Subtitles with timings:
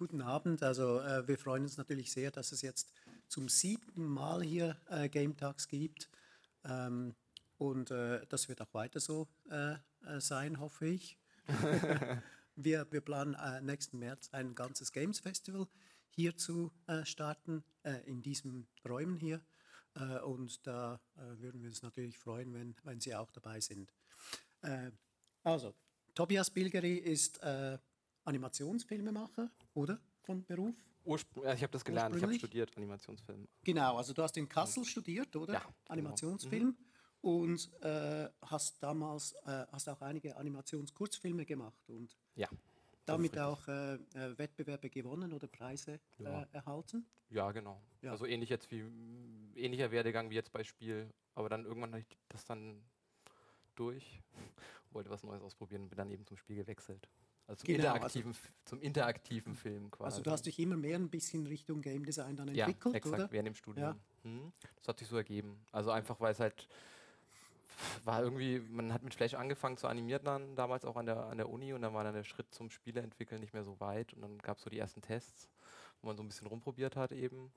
[0.00, 0.62] guten Abend.
[0.62, 2.90] Also äh, wir freuen uns natürlich sehr, dass es jetzt
[3.28, 6.08] zum siebten Mal hier äh, Game Talks gibt.
[6.64, 7.14] Ähm,
[7.58, 11.18] und äh, das wird auch weiter so äh, äh, sein, hoffe ich.
[12.56, 15.66] wir, wir planen äh, nächsten März ein ganzes Games Festival
[16.08, 16.72] hier zu
[17.04, 17.62] starten,
[18.04, 19.40] in diesen Räumen hier.
[20.24, 23.94] und da würden wir uns natürlich freuen, wenn, wenn Sie auch dabei sind.
[25.44, 25.72] also,
[26.14, 27.40] Tobias Bilgeri ist
[28.24, 30.00] Animationsfilmemacher, oder?
[30.22, 30.74] Von Beruf?
[31.04, 33.48] Urspr ja, ich habe das gelernt, ich habe studiert Animationsfilm.
[33.64, 35.54] Genau, also du hast in Kassel studiert, oder?
[35.54, 35.60] Ja.
[35.60, 35.74] Genau.
[35.88, 36.66] Animationsfilm.
[36.66, 36.76] Mhm.
[37.22, 42.48] Und äh, hast damals äh, hast auch einige Animationskurzfilme gemacht und ja,
[43.04, 46.42] damit auch äh, äh, Wettbewerbe gewonnen oder Preise ja.
[46.42, 47.06] Äh, erhalten.
[47.28, 47.82] Ja, genau.
[48.02, 48.12] Ja.
[48.12, 48.84] Also ähnlich jetzt wie
[49.54, 52.82] ähnlicher Werdegang wie jetzt bei Spiel, aber dann irgendwann hatte ich das dann
[53.74, 54.22] durch,
[54.90, 57.08] wollte was Neues ausprobieren und bin dann eben zum Spiel gewechselt.
[57.50, 60.04] Also zum, genau, interaktiven, also, zum interaktiven Film quasi.
[60.04, 63.14] Also du hast dich immer mehr ein bisschen Richtung Game Design dann entwickelt, ja, exakt,
[63.14, 63.32] oder?
[63.32, 63.86] während dem Studium.
[63.86, 63.96] Ja.
[64.22, 65.60] Hm, das hat sich so ergeben.
[65.72, 66.68] Also einfach, weil es halt
[68.04, 71.38] war irgendwie, man hat mit Flash angefangen zu animieren dann damals auch an der, an
[71.38, 74.22] der Uni und dann war dann der Schritt zum Spieleentwickeln nicht mehr so weit und
[74.22, 75.48] dann gab es so die ersten Tests,
[76.02, 77.50] wo man so ein bisschen rumprobiert hat eben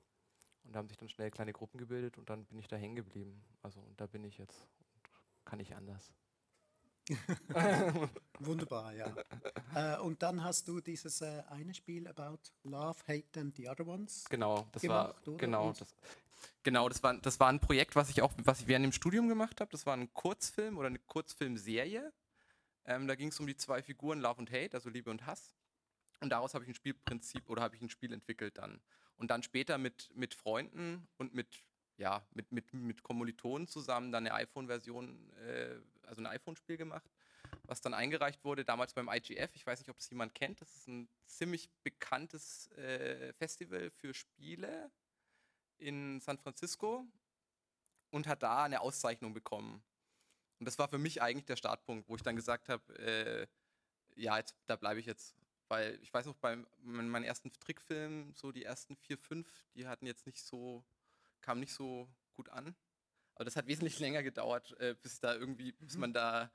[0.64, 2.96] und da haben sich dann schnell kleine Gruppen gebildet und dann bin ich da hängen
[2.96, 3.44] geblieben.
[3.62, 4.66] Also und da bin ich jetzt
[5.38, 6.12] und kann ich anders.
[8.38, 9.14] Wunderbar, ja.
[9.74, 13.86] Äh, und dann hast du dieses äh, eine Spiel about Love, Hate and the Other
[13.86, 14.24] Ones.
[14.30, 15.36] Genau, das gemacht, war oder?
[15.36, 15.94] genau das,
[16.62, 19.28] genau das war das war ein Projekt, was ich auch was ich während dem Studium
[19.28, 19.70] gemacht habe.
[19.70, 22.12] Das war ein Kurzfilm oder eine Kurzfilmserie.
[22.86, 25.54] Ähm, da ging es um die zwei Figuren Love und Hate, also Liebe und Hass.
[26.20, 28.80] Und daraus habe ich ein Spielprinzip oder habe ich ein Spiel entwickelt dann.
[29.16, 31.62] Und dann später mit, mit Freunden und mit
[31.96, 37.08] ja, mit, mit, mit Kommilitonen zusammen dann eine iPhone-Version, äh, also ein iPhone-Spiel gemacht,
[37.64, 39.54] was dann eingereicht wurde, damals beim IGF.
[39.54, 40.60] Ich weiß nicht, ob es jemand kennt.
[40.60, 44.90] Das ist ein ziemlich bekanntes äh, Festival für Spiele
[45.78, 47.06] in San Francisco
[48.10, 49.82] und hat da eine Auszeichnung bekommen.
[50.58, 53.46] Und das war für mich eigentlich der Startpunkt, wo ich dann gesagt habe, äh,
[54.16, 55.34] ja, jetzt, da bleibe ich jetzt.
[55.68, 60.06] Weil ich weiß noch, bei meinen ersten Trickfilmen, so die ersten vier, fünf, die hatten
[60.06, 60.84] jetzt nicht so
[61.44, 62.74] kam nicht so gut an.
[63.34, 66.00] Aber das hat wesentlich länger gedauert, äh, bis da irgendwie, bis mhm.
[66.00, 66.50] man da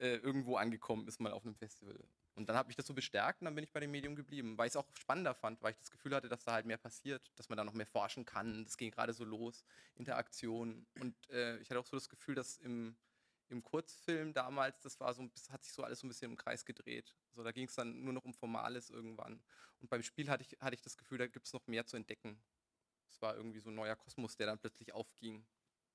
[0.00, 1.98] äh, irgendwo angekommen ist, mal auf einem Festival.
[2.34, 4.58] Und dann habe ich das so bestärkt und dann bin ich bei dem Medium geblieben,
[4.58, 6.78] weil ich es auch spannender fand, weil ich das Gefühl hatte, dass da halt mehr
[6.78, 8.64] passiert, dass man da noch mehr forschen kann.
[8.64, 9.64] Das ging gerade so los,
[9.94, 10.84] Interaktion.
[10.98, 12.96] Und äh, ich hatte auch so das Gefühl, dass im,
[13.50, 16.36] im Kurzfilm damals, das war so, das hat sich so alles so ein bisschen im
[16.36, 17.14] Kreis gedreht.
[17.30, 19.40] So, da ging es dann nur noch um Formales irgendwann.
[19.80, 21.96] Und beim Spiel hatte ich, hatte ich das Gefühl, da gibt es noch mehr zu
[21.96, 22.42] entdecken.
[23.14, 25.46] Es war irgendwie so ein neuer Kosmos, der dann plötzlich aufging.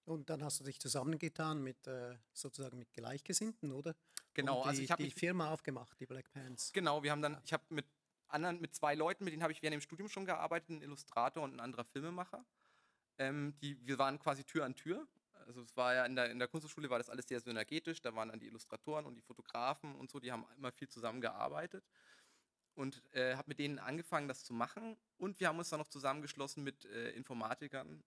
[0.06, 3.96] Und dann hast du dich zusammengetan mit äh, sozusagen mit Gleichgesinnten, oder?
[4.34, 6.72] Genau, die, also ich habe die Firma aufgemacht, die Black Pants.
[6.72, 7.86] Genau, wir haben dann, ich habe mit
[8.30, 11.44] anderen, mit zwei Leuten, mit denen habe ich während dem Studium schon gearbeitet, ein Illustrator
[11.44, 12.46] und ein anderer Filmemacher.
[13.18, 15.06] Ähm, die, wir waren quasi Tür an Tür.
[15.46, 18.02] Also es war ja in der, in der Kunsthochschule war das alles sehr synergetisch.
[18.02, 21.84] Da waren dann die Illustratoren und die Fotografen und so, die haben immer viel zusammengearbeitet
[22.80, 24.98] und äh, habe mit denen angefangen, das zu machen.
[25.18, 28.02] Und wir haben uns dann noch zusammengeschlossen mit äh, Informatikern,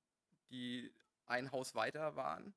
[0.49, 0.91] die
[1.27, 2.55] ein Haus weiter waren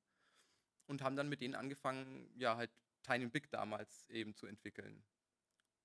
[0.88, 2.72] und haben dann mit denen angefangen, ja, halt
[3.04, 5.04] Tiny Big damals eben zu entwickeln.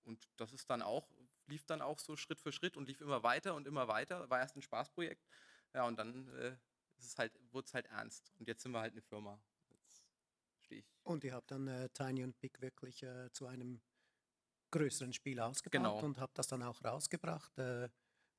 [0.05, 1.11] Und das ist dann auch,
[1.47, 4.31] lief dann auch so Schritt für Schritt und lief immer weiter und immer weiter.
[4.31, 5.27] War erst ein Spaßprojekt.
[5.75, 6.57] Ja, und dann äh,
[7.19, 8.33] halt, wurde es halt ernst.
[8.39, 9.43] Und jetzt sind wir halt eine Firma.
[9.69, 10.05] Jetzt
[10.61, 10.95] stehe ich.
[11.03, 13.81] Und ihr habt dann äh, Tiny und Big wirklich äh, zu einem
[14.71, 16.01] größeren Spiel ausgebaut genau.
[16.01, 17.89] und habe das dann auch rausgebracht äh,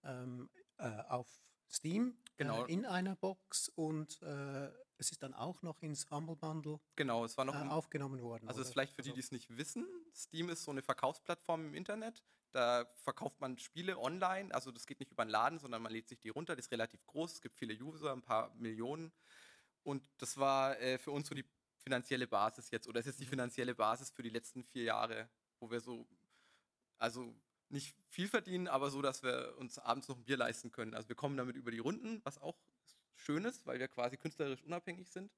[0.03, 1.27] ähm, äh, auf
[1.69, 2.65] Steam genau.
[2.65, 7.25] äh, in einer Box und äh, es ist dann auch noch ins Humble Bundle genau,
[7.25, 8.47] es war noch äh, aufgenommen worden.
[8.47, 11.73] Also ist vielleicht für die, die es nicht wissen, Steam ist so eine Verkaufsplattform im
[11.73, 12.23] Internet.
[12.51, 16.09] Da verkauft man Spiele online, also das geht nicht über einen Laden, sondern man lädt
[16.09, 19.13] sich die runter, das ist relativ groß, es gibt viele User, ein paar Millionen.
[19.83, 21.45] Und das war äh, für uns so die
[21.81, 23.29] finanzielle Basis jetzt, oder es ist die mhm.
[23.29, 26.07] finanzielle Basis für die letzten vier Jahre, wo wir so
[27.01, 27.33] also
[27.69, 30.93] nicht viel verdienen, aber so, dass wir uns abends noch ein Bier leisten können.
[30.93, 32.57] Also wir kommen damit über die Runden, was auch
[33.15, 35.31] schön ist, weil wir quasi künstlerisch unabhängig sind.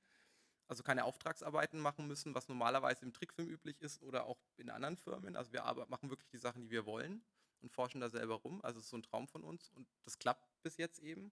[0.67, 4.97] Also keine Auftragsarbeiten machen müssen, was normalerweise im Trickfilm üblich ist oder auch in anderen
[4.97, 5.35] Firmen.
[5.35, 7.23] Also wir machen wirklich die Sachen, die wir wollen
[7.61, 8.61] und forschen da selber rum.
[8.63, 11.31] Also es ist so ein Traum von uns und das klappt bis jetzt eben.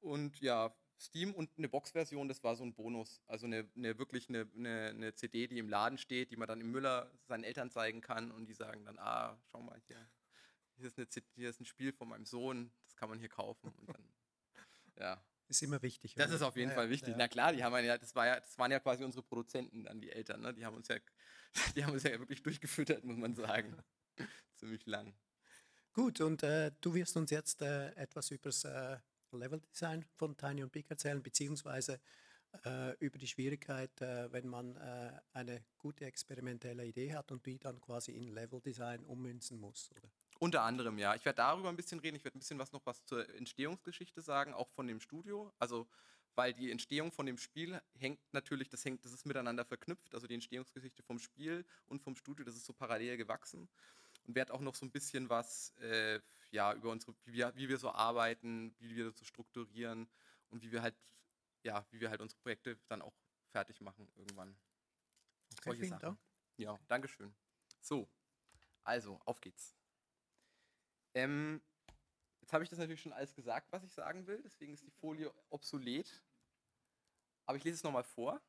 [0.00, 3.22] Und ja, Steam und eine Box-Version, das war so ein Bonus.
[3.26, 6.60] Also eine, eine wirklich eine, eine, eine, CD, die im Laden steht, die man dann
[6.60, 10.08] im Müller seinen Eltern zeigen kann und die sagen dann, ah, schau mal hier,
[10.76, 13.28] hier ist, eine CD, hier ist ein Spiel von meinem Sohn, das kann man hier
[13.28, 13.72] kaufen.
[13.78, 14.12] Und dann,
[14.98, 15.24] ja.
[15.46, 16.14] Ist immer wichtig.
[16.14, 16.36] Das oder?
[16.36, 17.10] ist auf jeden ja, Fall wichtig.
[17.10, 17.16] Ja.
[17.16, 20.00] Na klar, die haben ja, das war ja, das waren ja quasi unsere Produzenten dann,
[20.00, 20.52] die Eltern, ne?
[20.52, 20.96] Die haben uns ja,
[21.76, 23.74] die haben uns ja wirklich durchgefüttert, muss man sagen.
[24.56, 25.14] Ziemlich lang.
[25.92, 28.64] Gut, und äh, du wirst uns jetzt äh, etwas über das
[29.32, 32.00] äh, Leveldesign von Tiny und Big erzählen, beziehungsweise
[32.64, 37.58] äh, über die Schwierigkeit, äh, wenn man äh, eine gute experimentelle Idee hat und die
[37.58, 40.10] dann quasi in Leveldesign ummünzen muss, oder?
[40.40, 41.14] Unter anderem, ja.
[41.16, 42.16] Ich werde darüber ein bisschen reden.
[42.16, 45.52] Ich werde ein bisschen was noch was zur Entstehungsgeschichte sagen, auch von dem Studio.
[45.58, 45.88] Also,
[46.36, 50.14] weil die Entstehung von dem Spiel hängt natürlich, das hängt, das ist miteinander verknüpft.
[50.14, 53.68] Also die Entstehungsgeschichte vom Spiel und vom Studio, das ist so parallel gewachsen.
[54.26, 57.68] Und werde auch noch so ein bisschen was, äh, ja, über unsere, wie wir, wie
[57.68, 60.08] wir so arbeiten, wie wir so strukturieren
[60.50, 60.96] und wie wir halt,
[61.62, 63.14] ja, wie wir halt unsere Projekte dann auch
[63.50, 64.50] fertig machen irgendwann.
[65.52, 66.02] Okay, Solche vielen Sachen.
[66.02, 66.18] Dank.
[66.56, 67.34] Ja, Dankeschön.
[67.80, 68.08] So,
[68.84, 69.76] also, auf geht's.
[71.14, 71.62] Ähm,
[72.40, 74.90] jetzt habe ich das natürlich schon alles gesagt, was ich sagen will, deswegen ist die
[74.90, 76.22] Folie obsolet.
[77.46, 78.40] Aber ich lese es nochmal vor.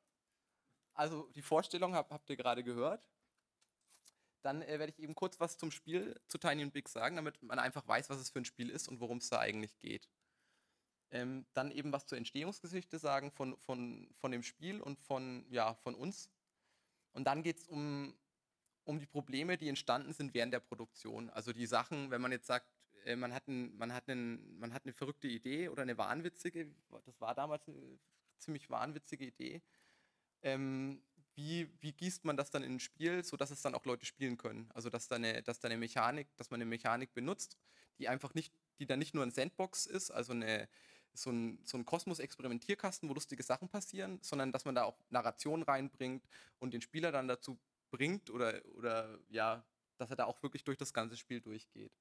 [0.93, 3.09] Also die Vorstellung hab, habt ihr gerade gehört.
[4.41, 7.41] Dann äh, werde ich eben kurz was zum Spiel zu Tiny and Big sagen, damit
[7.44, 10.09] man einfach weiß, was es für ein Spiel ist und worum es da eigentlich geht.
[11.12, 15.74] Ähm, dann eben was zur Entstehungsgeschichte sagen von, von, von dem Spiel und von, ja,
[15.75, 16.30] von uns.
[17.13, 18.15] Und dann geht es um,
[18.83, 21.30] um die Probleme, die entstanden sind während der Produktion.
[21.31, 22.68] Also die Sachen, wenn man jetzt sagt,
[23.06, 26.71] äh, man, hat ein, man, hat einen, man hat eine verrückte Idee oder eine wahnwitzige,
[27.06, 28.00] das war damals eine
[28.38, 29.62] ziemlich wahnwitzige Idee,
[30.42, 31.01] ähm,
[31.35, 34.37] wie, wie gießt man das dann in ein Spiel, sodass es dann auch Leute spielen
[34.37, 34.69] können?
[34.73, 37.57] Also dass da eine, dass da eine Mechanik, dass man eine Mechanik benutzt,
[37.97, 40.67] die einfach nicht, die dann nicht nur ein Sandbox ist, also eine,
[41.13, 45.63] so ein, so ein Kosmos-Experimentierkasten, wo lustige Sachen passieren, sondern dass man da auch Narration
[45.63, 46.27] reinbringt
[46.59, 47.59] und den Spieler dann dazu
[47.91, 49.65] bringt oder, oder ja,
[49.97, 51.91] dass er da auch wirklich durch das ganze Spiel durchgeht.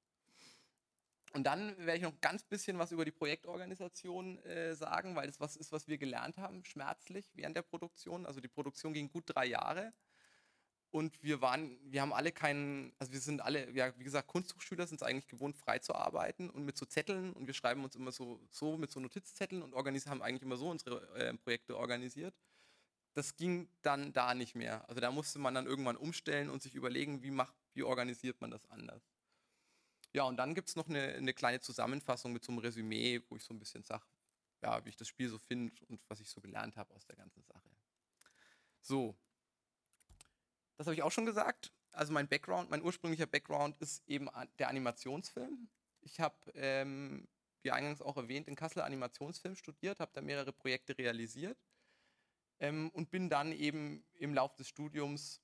[1.33, 5.39] Und dann werde ich noch ganz bisschen was über die Projektorganisation äh, sagen, weil das
[5.39, 8.25] was ist, was wir gelernt haben, schmerzlich während der Produktion.
[8.25, 9.91] Also die Produktion ging gut drei Jahre.
[10.91, 14.87] Und wir waren, wir haben alle keinen, also wir sind alle, ja, wie gesagt, Kunsthochschüler
[14.87, 17.95] sind es eigentlich gewohnt, frei zu arbeiten und mit so Zetteln und wir schreiben uns
[17.95, 22.33] immer so, so mit so Notizzetteln und haben eigentlich immer so unsere äh, Projekte organisiert
[23.13, 24.87] das ging dann da nicht mehr.
[24.87, 28.51] Also da musste man dann irgendwann umstellen und sich überlegen, wie, macht, wie organisiert man
[28.51, 29.01] das anders.
[30.13, 33.35] Ja, und dann gibt es noch eine, eine, kleine Zusammenfassung mit so einem Resümee, wo
[33.35, 34.05] ich so ein bisschen sage,
[34.61, 37.15] ja, wie ich das Spiel so finde und was ich so gelernt habe aus der
[37.15, 37.69] ganzen Sache.
[38.81, 39.15] So,
[40.77, 41.71] das habe ich auch schon gesagt.
[41.91, 45.69] Also mein Background, mein ursprünglicher Background ist eben der Animationsfilm.
[46.01, 47.27] Ich habe, ähm,
[47.61, 51.57] wie eingangs auch erwähnt, in Kassel Animationsfilm studiert, habe da mehrere Projekte realisiert
[52.59, 55.41] ähm, und bin dann eben im Laufe des Studiums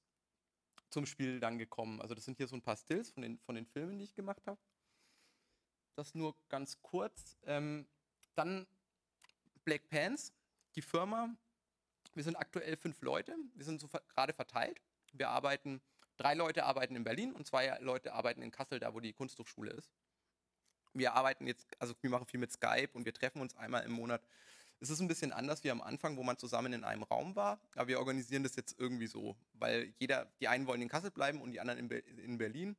[0.90, 2.02] zum Spiel dann gekommen.
[2.02, 4.16] Also das sind hier so ein paar Stills von den, von den Filmen, die ich
[4.16, 4.60] gemacht habe.
[5.96, 7.38] Das nur ganz kurz.
[7.46, 7.88] Ähm,
[8.36, 8.68] dann
[9.64, 10.34] Black Pants,
[10.76, 11.36] die Firma.
[12.14, 13.36] Wir sind aktuell fünf Leute.
[13.56, 14.82] Wir sind so gerade verteilt.
[15.14, 15.82] Wir arbeiten,
[16.18, 19.72] drei Leute arbeiten in Berlin und zwei Leute arbeiten in Kassel, da wo die Kunsthochschule
[19.72, 19.90] ist.
[20.94, 23.92] Wir arbeiten jetzt, also wir machen viel mit Skype und wir treffen uns einmal im
[23.92, 24.26] Monat
[24.80, 27.60] es ist ein bisschen anders wie am Anfang, wo man zusammen in einem Raum war,
[27.76, 31.42] aber wir organisieren das jetzt irgendwie so, weil jeder, die einen wollen in Kassel bleiben
[31.42, 32.76] und die anderen in, Be in Berlin.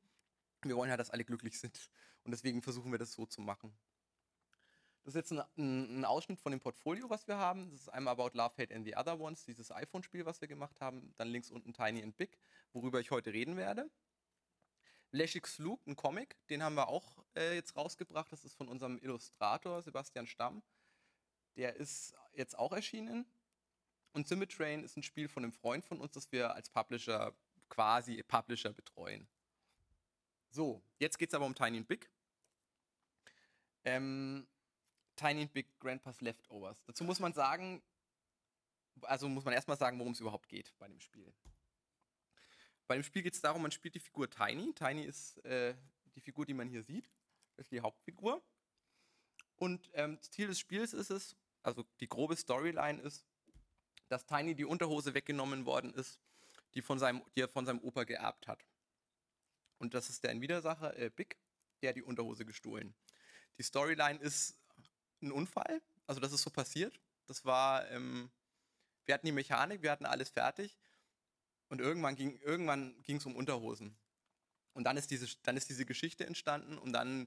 [0.63, 1.91] Wir wollen ja, dass alle glücklich sind
[2.25, 3.73] und deswegen versuchen wir das so zu machen.
[5.05, 7.71] Das ist jetzt ein, ein, ein, Ausschnitt von dem Portfolio, was wir haben.
[7.71, 10.81] Das ist einmal About Love, Hate and the Other Ones, dieses iPhone-Spiel, was wir gemacht
[10.81, 11.15] haben.
[11.17, 12.37] Dann links unten Tiny and Big,
[12.73, 13.89] worüber ich heute reden werde.
[15.13, 18.33] Leshik Slug, ein Comic, den haben wir auch äh, jetzt rausgebracht.
[18.33, 20.65] Das ist von unserem Illustrator Sebastian Stamm.
[21.57, 23.27] Der ist jetzt auch erschienen.
[24.13, 27.35] Und Symmetrain ist ein Spiel von einem Freund von uns, das wir als Publisher,
[27.69, 29.29] quasi Publisher betreuen.
[30.51, 32.11] So, jetzt geht es aber um Tiny and Big.
[33.85, 34.47] Ähm,
[35.17, 36.83] Tiny and Big Grandpa's Leftovers.
[36.85, 37.83] Dazu muss man sagen,
[39.03, 41.33] also muss man erstmal sagen, worum es überhaupt geht bei dem Spiel.
[42.87, 44.73] Bei dem Spiel geht es darum, man spielt die Figur Tiny.
[44.75, 45.75] Tiny ist äh,
[46.15, 47.11] die Figur, die man hier sieht.
[47.57, 48.43] Das ist die Hauptfigur.
[49.57, 53.26] Und ähm, das Ziel des Spiels ist es, also die grobe Storyline ist,
[54.08, 56.20] dass Tiny die Unterhose weggenommen worden ist,
[56.75, 58.64] die, von seinem, die er von seinem Opa geerbt hat.
[59.78, 61.37] Und das ist der Widersacher äh, Big,
[61.82, 62.94] der die Unterhose gestohlen.
[63.58, 64.61] Die Storyline ist
[65.20, 67.00] ein Unfall, also das ist so passiert.
[67.26, 68.30] Das war, ähm,
[69.04, 70.78] wir hatten die Mechanik, wir hatten alles fertig
[71.68, 73.96] und irgendwann ging irgendwann es um Unterhosen.
[74.73, 77.26] Und dann ist, diese, dann ist diese Geschichte entstanden und dann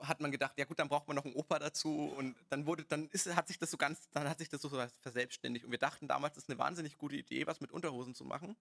[0.00, 2.84] hat man gedacht, ja gut, dann braucht man noch einen Opa dazu und dann wurde,
[2.84, 4.68] dann ist, hat sich das so ganz, dann hat sich das so
[5.00, 8.24] verselbstständigt und wir dachten damals, das ist eine wahnsinnig gute Idee, was mit Unterhosen zu
[8.24, 8.56] machen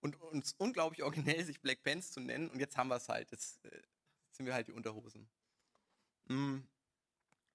[0.00, 3.30] und uns unglaublich originell sich Black Pants zu nennen und jetzt haben wir es halt,
[3.32, 3.82] jetzt äh,
[4.30, 5.28] sind wir halt die Unterhosen.
[6.26, 6.58] Mm.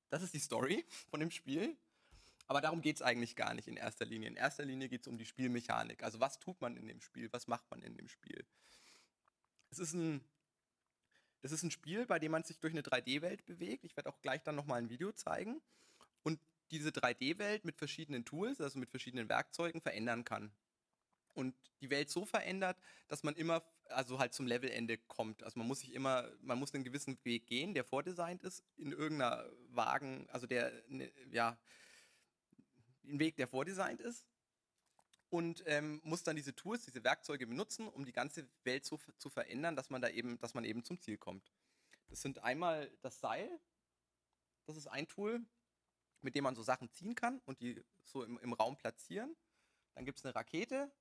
[0.09, 1.77] Das ist die Story von dem Spiel.
[2.47, 4.27] Aber darum geht es eigentlich gar nicht in erster Linie.
[4.27, 6.03] In erster Linie geht es um die Spielmechanik.
[6.03, 7.31] Also was tut man in dem Spiel?
[7.31, 8.45] Was macht man in dem Spiel?
[9.69, 10.21] Es ist ein
[11.41, 13.83] das ist ein Spiel, bei dem man sich durch eine 3D-Welt bewegt.
[13.83, 15.61] Ich werde auch gleich dann nochmal ein Video zeigen.
[16.23, 20.51] Und diese 3D-Welt mit verschiedenen Tools, also mit verschiedenen Werkzeugen, verändern kann.
[21.33, 25.43] Und die Welt so verändert, dass man immer, also halt zum Levelende kommt.
[25.43, 28.91] Also man muss sich immer, man muss einen gewissen Weg gehen, der vordesignt ist, in
[28.91, 31.57] irgendeiner Wagen, also der, ne, ja,
[33.03, 34.25] ein Weg, der vordesignt ist.
[35.31, 39.29] Und ähm, muss dann diese Tools, diese Werkzeuge benutzen, um die ganze Welt so zu
[39.29, 41.53] verändern, dass man da eben, dass man eben zum Ziel kommt.
[42.09, 43.49] Das sind einmal das Seil,
[44.65, 45.41] das ist ein Tool,
[46.19, 49.33] mit dem man so Sachen ziehen kann und die so im, im Raum platzieren.
[49.95, 50.91] Dann gibt es eine Rakete,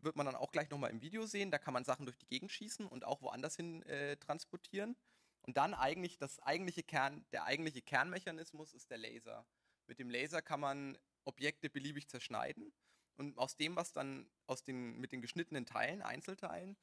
[0.00, 1.52] wird man dann auch gleich nochmal im Video sehen.
[1.52, 4.96] Da kann man Sachen durch die Gegend schießen und auch woanders hin äh, transportieren.
[5.42, 9.46] Und dann eigentlich das eigentliche Kern, der eigentliche Kernmechanismus ist der Laser.
[9.86, 12.72] Mit dem Laser kann man Objekte beliebig zerschneiden
[13.16, 16.76] und aus dem, was dann aus den mit den geschnittenen Teilen, Einzelteilen,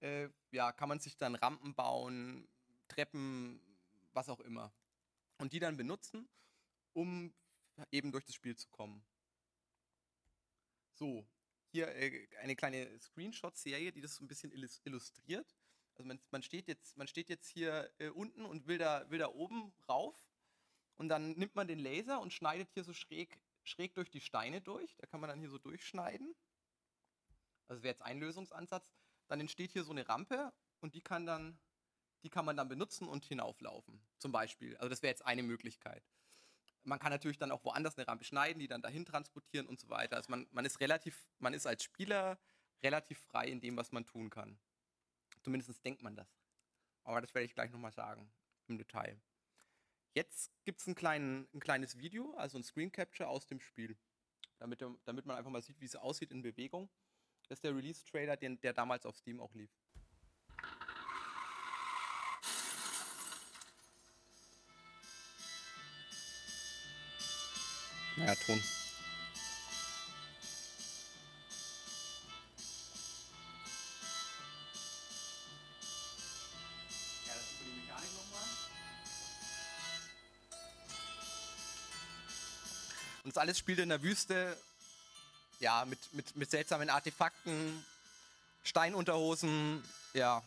[0.00, 2.48] äh, ja, kann man sich dann Rampen bauen,
[2.88, 3.60] Treppen,
[4.12, 4.72] was auch immer.
[5.38, 6.28] Und die dann benutzen,
[6.92, 7.32] um
[7.90, 9.04] eben durch das Spiel zu kommen.
[10.94, 11.26] So,
[11.70, 15.56] hier äh, eine kleine Screenshot-Serie, die das so ein bisschen illustriert.
[15.94, 19.18] Also man, man, steht, jetzt, man steht jetzt hier äh, unten und will da, will
[19.18, 20.16] da oben rauf.
[20.96, 24.60] Und dann nimmt man den Laser und schneidet hier so schräg, schräg durch die Steine
[24.60, 24.96] durch.
[24.96, 26.34] Da kann man dann hier so durchschneiden.
[27.68, 28.92] Also wäre jetzt ein Lösungsansatz.
[29.28, 31.58] Dann entsteht hier so eine Rampe und die kann dann,
[32.22, 34.02] die kann man dann benutzen und hinauflaufen.
[34.18, 34.76] Zum Beispiel.
[34.76, 36.04] Also das wäre jetzt eine Möglichkeit
[36.84, 39.88] man kann natürlich dann auch woanders eine Rampe schneiden, die dann dahin transportieren und so
[39.88, 40.16] weiter.
[40.16, 42.38] Also man, man ist relativ, man ist als Spieler
[42.82, 44.58] relativ frei in dem, was man tun kann.
[45.42, 46.28] Zumindest denkt man das.
[47.04, 48.32] Aber das werde ich gleich nochmal sagen
[48.66, 49.20] im Detail.
[50.14, 53.96] Jetzt gibt es ein, ein kleines Video, also ein Screen Capture aus dem Spiel.
[54.58, 56.90] Damit, damit man einfach mal sieht, wie es aussieht in Bewegung.
[57.48, 59.70] Das ist der Release-Trailer, der damals auf Steam auch lief.
[68.16, 68.60] Ja, Ton.
[83.42, 84.56] Alles spielt in der Wüste,
[85.58, 87.84] ja, mit, mit, mit seltsamen Artefakten,
[88.62, 89.82] Steinunterhosen,
[90.14, 90.44] ja.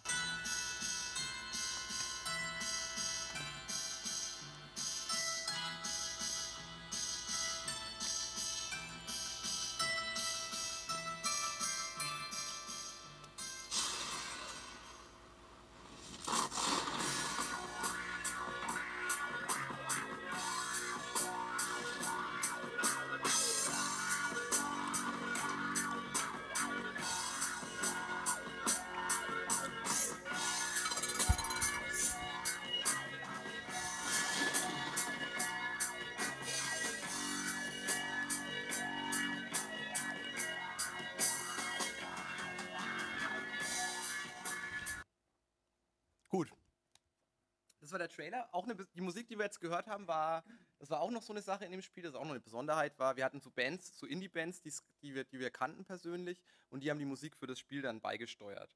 [47.95, 48.49] War der Trailer.
[48.53, 50.43] Auch eine, die Musik, die wir jetzt gehört haben, war,
[50.79, 52.99] das war auch noch so eine Sache in dem Spiel, das auch noch eine Besonderheit
[52.99, 56.83] war, wir hatten so Bands, so Indie-Bands, die, die, wir, die wir kannten persönlich und
[56.83, 58.75] die haben die Musik für das Spiel dann beigesteuert.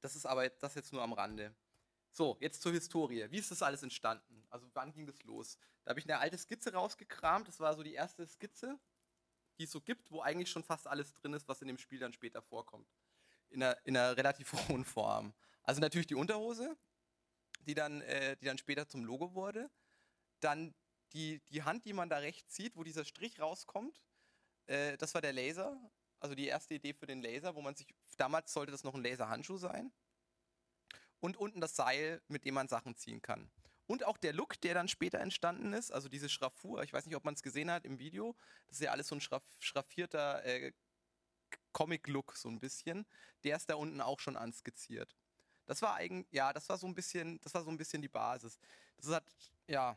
[0.00, 1.52] Das ist aber das jetzt nur am Rande.
[2.12, 3.26] So, jetzt zur Historie.
[3.30, 4.46] Wie ist das alles entstanden?
[4.48, 5.58] Also wann ging das los?
[5.84, 7.48] Da habe ich eine alte Skizze rausgekramt.
[7.48, 8.78] Das war so die erste Skizze,
[9.58, 11.98] die es so gibt, wo eigentlich schon fast alles drin ist, was in dem Spiel
[11.98, 12.88] dann später vorkommt.
[13.48, 15.34] In einer, in einer relativ hohen Form.
[15.62, 16.76] Also natürlich die Unterhose,
[17.60, 19.70] die dann, äh, die dann später zum Logo wurde.
[20.40, 20.74] Dann
[21.12, 24.00] die, die Hand, die man da rechts sieht, wo dieser Strich rauskommt,
[24.66, 25.78] äh, das war der Laser.
[26.20, 29.02] Also die erste Idee für den Laser, wo man sich, damals sollte das noch ein
[29.02, 29.92] Laserhandschuh sein.
[31.20, 33.50] Und unten das Seil, mit dem man Sachen ziehen kann.
[33.86, 37.16] Und auch der Look, der dann später entstanden ist, also diese Schraffur, ich weiß nicht,
[37.16, 38.36] ob man es gesehen hat im Video,
[38.68, 40.72] das ist ja alles so ein schraff, schraffierter äh,
[41.72, 43.04] Comic-Look, so ein bisschen.
[43.42, 45.16] Der ist da unten auch schon anskizziert.
[45.70, 48.08] Das war eigentlich, ja, das war so ein bisschen, das war so ein bisschen die
[48.08, 48.58] Basis.
[48.96, 49.24] Das hat,
[49.68, 49.96] ja,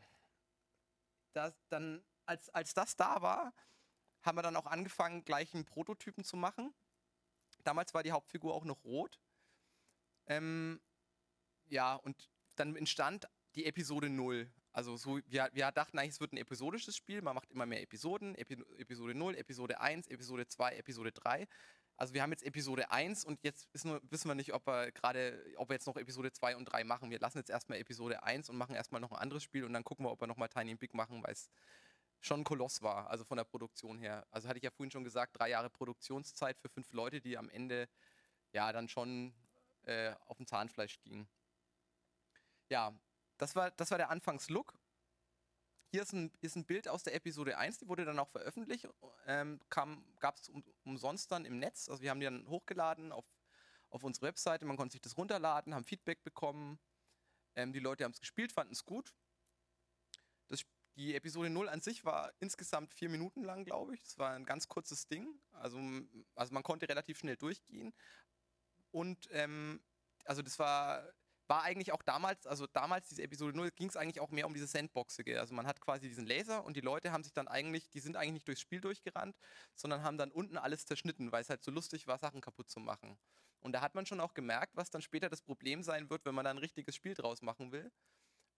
[1.32, 3.52] das dann, als, als das da war,
[4.22, 6.72] haben wir dann auch angefangen, gleich einen Prototypen zu machen.
[7.64, 9.18] Damals war die Hauptfigur auch noch rot.
[10.28, 10.80] Ähm,
[11.66, 13.26] ja, und dann entstand
[13.56, 14.48] die Episode 0.
[14.70, 17.82] Also so, wir, wir dachten eigentlich, es wird ein episodisches Spiel, man macht immer mehr
[17.82, 21.48] Episoden, Epi Episode 0, Episode 1, Episode 2, Episode 3.
[21.96, 24.90] Also wir haben jetzt Episode 1 und jetzt wissen wir, wissen wir nicht, ob wir
[24.90, 27.10] gerade, ob wir jetzt noch Episode 2 und 3 machen.
[27.10, 29.84] Wir lassen jetzt erstmal Episode 1 und machen erstmal noch ein anderes Spiel und dann
[29.84, 31.50] gucken wir, ob wir nochmal Tiny Big machen, weil es
[32.20, 34.26] schon ein Koloss war, also von der Produktion her.
[34.30, 37.48] Also hatte ich ja vorhin schon gesagt, drei Jahre Produktionszeit für fünf Leute, die am
[37.48, 37.88] Ende
[38.52, 39.34] ja dann schon
[39.82, 41.28] äh, auf dem Zahnfleisch ging.
[42.70, 42.92] Ja,
[43.38, 44.74] das war, das war der Anfangslook.
[45.94, 48.88] Hier ist ein, ist ein Bild aus der Episode 1, die wurde dann auch veröffentlicht,
[49.28, 51.88] ähm, gab es um, umsonst dann im Netz.
[51.88, 53.24] Also wir haben die dann hochgeladen auf,
[53.90, 56.80] auf unsere Webseite, man konnte sich das runterladen, haben Feedback bekommen.
[57.54, 59.14] Ähm, die Leute haben es gespielt, fanden es gut.
[60.48, 60.64] Das,
[60.96, 64.02] die Episode 0 an sich war insgesamt vier Minuten lang, glaube ich.
[64.02, 65.28] Das war ein ganz kurzes Ding.
[65.52, 65.78] Also,
[66.34, 67.94] also man konnte relativ schnell durchgehen.
[68.90, 69.80] Und ähm,
[70.24, 71.08] also das war
[71.46, 74.54] war eigentlich auch damals, also damals diese Episode 0, ging es eigentlich auch mehr um
[74.54, 75.40] diese Sandboxige.
[75.40, 78.16] Also man hat quasi diesen Laser und die Leute haben sich dann eigentlich, die sind
[78.16, 79.36] eigentlich nicht durchs Spiel durchgerannt,
[79.74, 82.80] sondern haben dann unten alles zerschnitten, weil es halt so lustig war, Sachen kaputt zu
[82.80, 83.18] machen.
[83.60, 86.34] Und da hat man schon auch gemerkt, was dann später das Problem sein wird, wenn
[86.34, 87.90] man da ein richtiges Spiel draus machen will.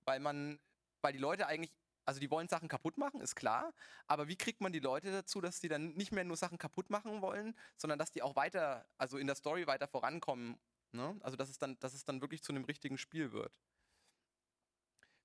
[0.04, 0.60] Weil man,
[1.00, 1.72] weil die Leute eigentlich
[2.06, 3.74] also die wollen Sachen kaputt machen, ist klar.
[4.06, 6.88] Aber wie kriegt man die Leute dazu, dass sie dann nicht mehr nur Sachen kaputt
[6.88, 10.56] machen wollen, sondern dass die auch weiter, also in der Story weiter vorankommen
[10.96, 11.16] Ne?
[11.20, 13.52] Also dass es, dann, dass es dann wirklich zu einem richtigen Spiel wird.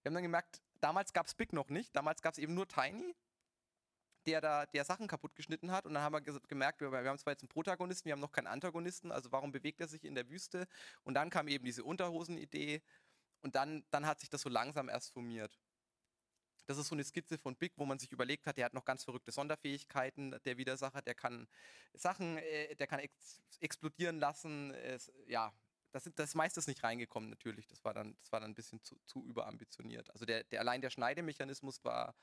[0.01, 2.67] Wir haben dann gemerkt, damals gab es Big noch nicht, damals gab es eben nur
[2.67, 3.15] Tiny,
[4.25, 5.85] der da der Sachen kaputt geschnitten hat.
[5.85, 8.31] Und dann haben wir gemerkt, wir, wir haben zwar jetzt einen Protagonisten, wir haben noch
[8.31, 10.67] keinen Antagonisten, also warum bewegt er sich in der Wüste?
[11.03, 12.81] Und dann kam eben diese Unterhosen-Idee
[13.41, 15.59] und dann, dann hat sich das so langsam erst formiert.
[16.65, 18.85] Das ist so eine Skizze von Big, wo man sich überlegt hat, der hat noch
[18.85, 21.47] ganz verrückte Sonderfähigkeiten, der Widersacher, der kann
[21.93, 24.73] Sachen, äh, der kann ex explodieren lassen.
[24.73, 25.53] Es, ja,
[25.91, 27.67] das, das meiste ist nicht reingekommen natürlich.
[27.67, 30.09] Das war dann, das war dann ein bisschen zu, zu überambitioniert.
[30.11, 32.15] Also der, der allein der Schneidemechanismus war,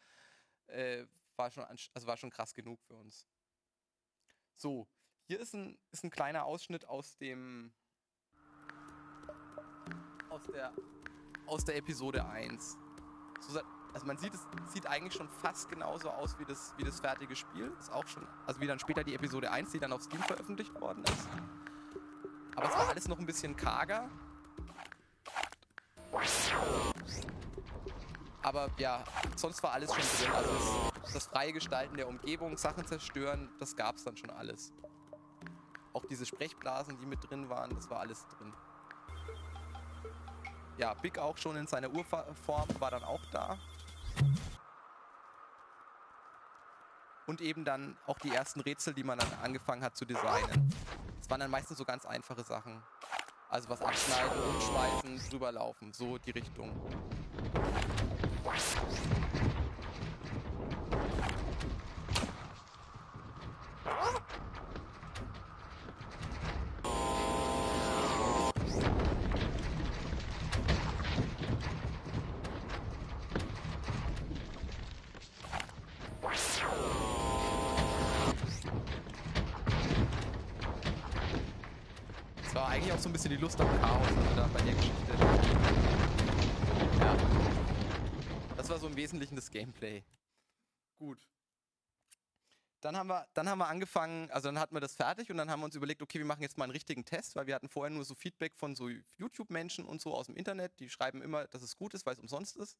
[0.66, 1.04] äh,
[1.37, 3.26] war, schon, also war schon krass genug für uns.
[4.57, 4.88] So,
[5.26, 7.73] hier ist ein, ist ein kleiner Ausschnitt aus dem
[10.30, 10.73] aus der,
[11.47, 12.76] aus der Episode 1.
[13.40, 13.61] So,
[13.99, 17.35] also man sieht, es sieht eigentlich schon fast genauso aus wie das, wie das fertige
[17.35, 17.73] Spiel.
[17.81, 20.73] Ist auch schon, also wie dann später die Episode 1, die dann auf Steam veröffentlicht
[20.81, 21.28] worden ist.
[22.55, 24.09] Aber es war alles noch ein bisschen karger.
[28.43, 29.02] Aber ja,
[29.35, 30.32] sonst war alles schon drin.
[30.32, 34.73] Also das, das freie Gestalten der Umgebung, Sachen zerstören, das gab es dann schon alles.
[35.93, 38.52] Auch diese Sprechblasen, die mit drin waren, das war alles drin.
[40.76, 43.58] Ja, Big auch schon in seiner Urform war dann auch da.
[47.26, 50.75] Und eben dann auch die ersten Rätsel, die man dann angefangen hat zu designen.
[51.19, 52.83] Das waren dann meistens so ganz einfache Sachen.
[53.50, 56.71] Also was abschneiden, umschmeißen, drüber laufen, so die Richtung.
[82.99, 85.12] auch so ein bisschen die Lust am Chaos also da bei der Geschichte.
[87.00, 87.17] Ja.
[88.56, 90.02] Das war so im Wesentlichen das Gameplay.
[90.99, 91.19] Gut.
[92.80, 95.50] Dann haben, wir, dann haben wir angefangen, also dann hatten wir das fertig und dann
[95.50, 97.69] haben wir uns überlegt, okay, wir machen jetzt mal einen richtigen Test, weil wir hatten
[97.69, 101.49] vorher nur so Feedback von so YouTube-Menschen und so aus dem Internet, die schreiben immer,
[101.49, 102.78] dass es gut ist, weil es umsonst ist.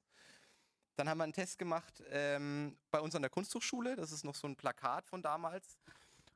[0.95, 4.37] Dann haben wir einen Test gemacht ähm, bei uns an der Kunsthochschule, das ist noch
[4.37, 5.79] so ein Plakat von damals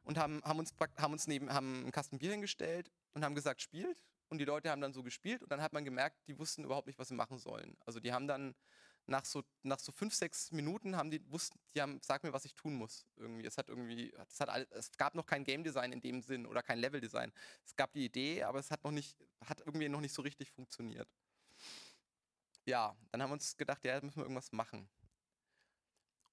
[0.03, 3.62] und haben, haben uns, haben uns neben, haben einen Kasten Bier hingestellt und haben gesagt,
[3.62, 4.03] spielt.
[4.29, 6.87] Und die Leute haben dann so gespielt und dann hat man gemerkt, die wussten überhaupt
[6.87, 7.77] nicht, was sie machen sollen.
[7.85, 8.55] Also die haben dann
[9.07, 12.44] nach so, nach so fünf, sechs Minuten haben die wussten, die haben, sag mir, was
[12.44, 13.07] ich tun muss.
[13.16, 13.44] Irgendwie.
[13.44, 16.62] Es hat irgendwie, es hat es gab noch kein Game Design in dem Sinn oder
[16.62, 17.33] kein Level Design.
[17.64, 20.51] Es gab die Idee, aber es hat noch nicht, hat irgendwie noch nicht so richtig
[20.51, 21.09] funktioniert.
[22.64, 24.88] Ja, dann haben wir uns gedacht, ja, müssen wir irgendwas machen.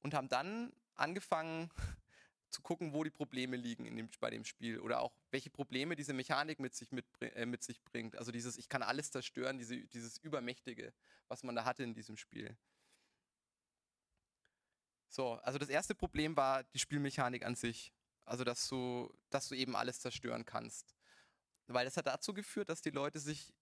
[0.01, 1.71] Und haben dann angefangen,
[2.49, 5.95] zu gucken, wo die Probleme liegen in dem, bei dem Spiel oder auch welche Probleme
[5.95, 8.17] diese Mechanik mit sich, mit, äh, mit sich bringt.
[8.17, 10.93] Also dieses, ich kann alles zerstören, diese, dieses Übermächtige,
[11.27, 12.57] was man da hatte in diesem Spiel.
[15.09, 17.93] So, also das erste Problem war die Spielmechanik an sich.
[18.25, 20.95] Also, dass du, dass du eben alles zerstören kannst.
[21.65, 23.53] Weil das hat dazu geführt, dass die Leute sich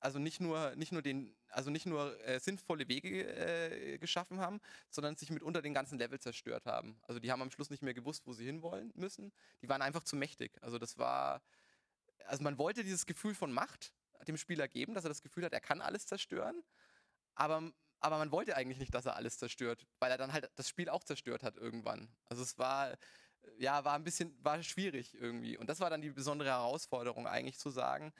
[0.00, 4.60] also nicht nur, nicht nur den, also nicht nur äh, sinnvolle Wege äh, geschaffen haben,
[4.90, 6.98] sondern sich mitunter den ganzen Level zerstört haben.
[7.02, 9.32] Also die haben am Schluss nicht mehr gewusst, wo sie hinwollen müssen.
[9.62, 10.52] Die waren einfach zu mächtig.
[10.62, 11.42] Also das war,
[12.26, 13.92] also man wollte dieses Gefühl von Macht
[14.26, 16.62] dem Spieler geben, dass er das Gefühl hat, er kann alles zerstören,
[17.34, 20.68] aber, aber man wollte eigentlich nicht, dass er alles zerstört, weil er dann halt das
[20.68, 22.08] Spiel auch zerstört hat irgendwann.
[22.24, 22.96] Also es war,
[23.58, 25.56] ja, war ein bisschen, war schwierig irgendwie.
[25.56, 28.12] Und das war dann die besondere Herausforderung, eigentlich zu sagen,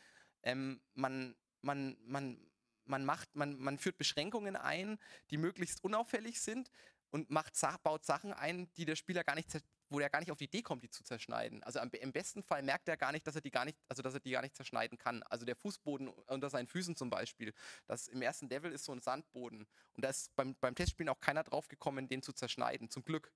[0.43, 1.35] ähm, man,
[1.67, 2.39] man, man,
[2.85, 4.99] man, macht, man, man führt Beschränkungen ein,
[5.31, 6.71] die möglichst unauffällig sind
[7.11, 9.51] und macht, baut Sachen ein, die der Spieler gar nicht
[9.89, 11.63] wo der gar nicht auf die Idee kommt, die zu zerschneiden.
[11.63, 14.15] Also im besten Fall merkt er gar nicht, dass er die gar nicht, also dass
[14.15, 15.23] er die gar nicht zerschneiden kann.
[15.25, 17.53] Also der Fußboden unter seinen Füßen zum Beispiel.
[17.87, 19.67] Das im ersten Level ist so ein Sandboden.
[19.95, 22.91] Und da ist beim, beim Testspielen auch keiner drauf gekommen, den zu zerschneiden.
[22.91, 23.33] Zum Glück.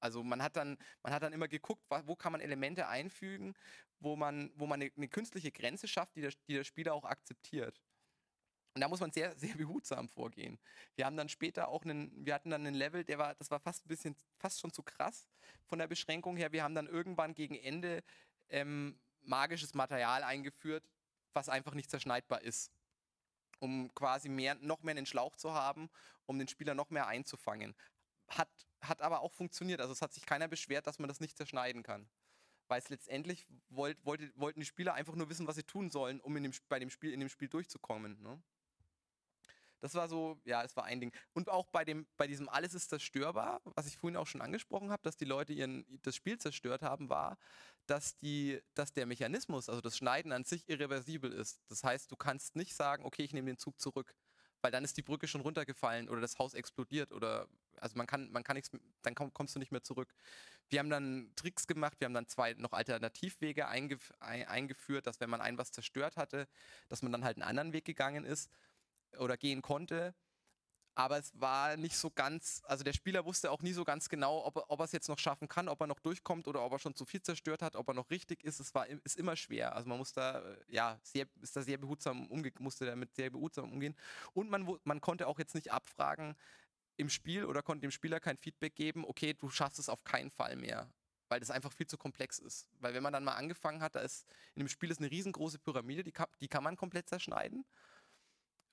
[0.00, 3.54] Also man hat dann, man hat dann immer geguckt, wo kann man Elemente einfügen,
[4.00, 7.04] wo man, wo man eine, eine künstliche Grenze schafft, die der, die der Spieler auch
[7.04, 7.80] akzeptiert.
[8.74, 10.58] Und da muss man sehr, sehr behutsam vorgehen.
[10.96, 13.60] Wir haben dann später auch einen, wir hatten dann einen Level, der war, das war
[13.60, 15.28] fast ein bisschen, fast schon zu krass
[15.66, 16.52] von der Beschränkung her.
[16.52, 18.02] Wir haben dann irgendwann gegen Ende
[18.48, 20.84] ähm, magisches Material eingeführt,
[21.32, 22.72] was einfach nicht zerschneidbar ist.
[23.58, 25.90] Um quasi mehr, noch mehr einen Schlauch zu haben,
[26.26, 27.74] um den Spieler noch mehr einzufangen.
[28.28, 28.48] Hat,
[28.82, 29.80] hat aber auch funktioniert.
[29.80, 32.08] Also es hat sich keiner beschwert, dass man das nicht zerschneiden kann
[32.70, 36.20] weil es letztendlich wollt, wollte, wollten die Spieler einfach nur wissen, was sie tun sollen,
[36.20, 38.22] um in dem, bei dem Spiel, in dem Spiel durchzukommen.
[38.22, 38.40] Ne?
[39.80, 41.12] Das war so, ja, das war ein Ding.
[41.32, 44.92] Und auch bei dem, bei diesem Alles ist zerstörbar, was ich vorhin auch schon angesprochen
[44.92, 47.38] habe, dass die Leute ihren, das Spiel zerstört haben, war,
[47.86, 51.60] dass die, dass der Mechanismus, also das Schneiden an sich irreversibel ist.
[51.68, 54.14] Das heißt, du kannst nicht sagen, okay, ich nehme den Zug zurück,
[54.62, 57.48] weil dann ist die Brücke schon runtergefallen oder das Haus explodiert oder
[57.80, 58.70] also man kann, man kann nichts,
[59.02, 60.14] dann komm, kommst du nicht mehr zurück.
[60.68, 65.30] Wir haben dann Tricks gemacht, wir haben dann zwei noch Alternativwege eingef eingeführt, dass wenn
[65.30, 66.46] man ein was zerstört hatte,
[66.88, 68.50] dass man dann halt einen anderen Weg gegangen ist
[69.18, 70.14] oder gehen konnte.
[71.00, 74.44] Aber es war nicht so ganz, also der Spieler wusste auch nie so ganz genau,
[74.44, 76.72] ob er, ob er es jetzt noch schaffen kann, ob er noch durchkommt oder ob
[76.72, 78.60] er schon zu viel zerstört hat, ob er noch richtig ist.
[78.60, 79.74] Es war ist immer schwer.
[79.74, 83.30] Also man muss da, äh, ja, sehr, ist da sehr behutsam umge musste damit sehr
[83.30, 83.96] behutsam umgehen.
[84.34, 86.36] Und man, man konnte auch jetzt nicht abfragen
[86.98, 90.30] im Spiel oder konnte dem Spieler kein Feedback geben, okay, du schaffst es auf keinen
[90.30, 90.92] Fall mehr
[91.30, 92.68] weil das einfach viel zu komplex ist.
[92.80, 95.60] Weil wenn man dann mal angefangen hat, da ist in dem Spiel ist eine riesengroße
[95.60, 97.64] Pyramide, die kann, die kann man komplett zerschneiden.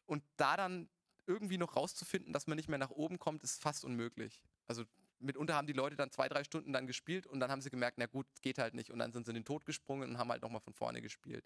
[0.07, 0.89] Und da dann
[1.27, 4.41] irgendwie noch rauszufinden, dass man nicht mehr nach oben kommt, ist fast unmöglich.
[4.65, 4.83] Also
[5.19, 7.97] mitunter haben die Leute dann zwei, drei Stunden dann gespielt und dann haben sie gemerkt,
[7.97, 8.91] na gut, geht halt nicht.
[8.91, 11.45] Und dann sind sie in den Tod gesprungen und haben halt nochmal von vorne gespielt.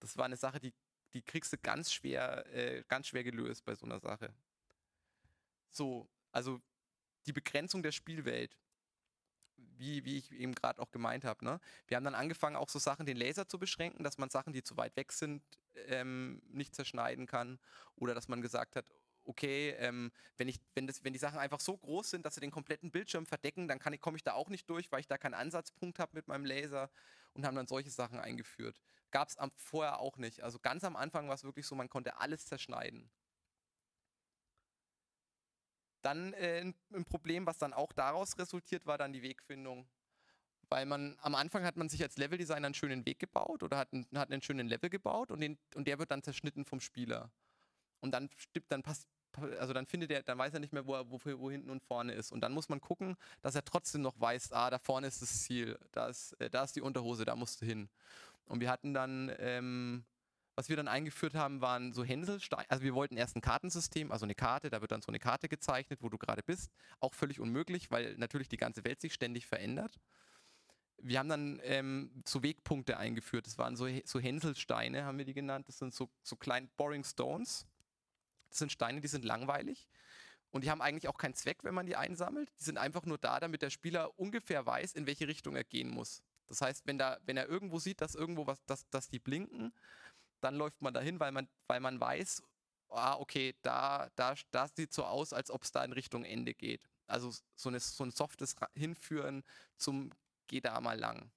[0.00, 0.74] Das war eine Sache, die,
[1.12, 4.34] die kriegst du ganz schwer, äh, ganz schwer gelöst bei so einer Sache.
[5.70, 6.60] So, also
[7.26, 8.56] die Begrenzung der Spielwelt
[9.56, 11.44] wie, wie ich eben gerade auch gemeint habe.
[11.44, 11.60] Ne?
[11.86, 14.62] Wir haben dann angefangen, auch so Sachen, den Laser zu beschränken, dass man Sachen, die
[14.62, 15.42] zu weit weg sind,
[15.86, 17.58] ähm, nicht zerschneiden kann.
[17.96, 18.86] Oder dass man gesagt hat,
[19.24, 22.40] okay, ähm, wenn, ich, wenn, das, wenn die Sachen einfach so groß sind, dass sie
[22.40, 25.34] den kompletten Bildschirm verdecken, dann komme ich da auch nicht durch, weil ich da keinen
[25.34, 26.90] Ansatzpunkt habe mit meinem Laser
[27.32, 28.82] und haben dann solche Sachen eingeführt.
[29.10, 30.42] Gab es vorher auch nicht.
[30.42, 33.10] Also ganz am Anfang war es wirklich so, man konnte alles zerschneiden.
[36.02, 39.88] Dann äh, ein Problem, was dann auch daraus resultiert, war dann die Wegfindung.
[40.68, 43.92] Weil man am Anfang hat man sich als Leveldesigner einen schönen Weg gebaut oder hat
[43.92, 47.30] einen, hat einen schönen Level gebaut und, den, und der wird dann zerschnitten vom Spieler.
[48.00, 48.28] Und dann
[48.68, 49.08] dann passt,
[49.58, 51.82] also dann findet er, dann weiß er nicht mehr, wo, er, wo, wo hinten und
[51.82, 52.32] vorne ist.
[52.32, 55.42] Und dann muss man gucken, dass er trotzdem noch weiß, ah, da vorne ist das
[55.42, 57.88] Ziel, da ist, äh, da ist die Unterhose, da musst du hin.
[58.46, 60.04] Und wir hatten dann ähm,
[60.56, 62.70] was wir dann eingeführt haben, waren so Hänselsteine.
[62.70, 65.48] Also wir wollten erst ein Kartensystem, also eine Karte, da wird dann so eine Karte
[65.48, 66.70] gezeichnet, wo du gerade bist.
[67.00, 69.98] Auch völlig unmöglich, weil natürlich die ganze Welt sich ständig verändert.
[70.98, 73.46] Wir haben dann ähm, so Wegpunkte eingeführt.
[73.46, 75.68] Das waren so, so Hänselsteine, haben wir die genannt.
[75.68, 77.66] Das sind so, so kleine Boring Stones.
[78.54, 79.88] Das sind Steine, die sind langweilig.
[80.50, 82.48] Und die haben eigentlich auch keinen Zweck, wenn man die einsammelt.
[82.60, 85.90] Die sind einfach nur da, damit der Spieler ungefähr weiß, in welche Richtung er gehen
[85.90, 86.22] muss.
[86.46, 89.74] Das heißt, wenn, da, wenn er irgendwo sieht, dass irgendwo was, dass, dass die blinken,
[90.40, 92.44] dann läuft man dahin, weil man, weil man weiß,
[92.90, 96.54] ah, okay, da, da, da sieht so aus, als ob es da in Richtung Ende
[96.54, 96.88] geht.
[97.08, 99.42] Also so, eine, so ein softes Hinführen
[99.76, 100.12] zum
[100.46, 101.32] Geh da mal lang.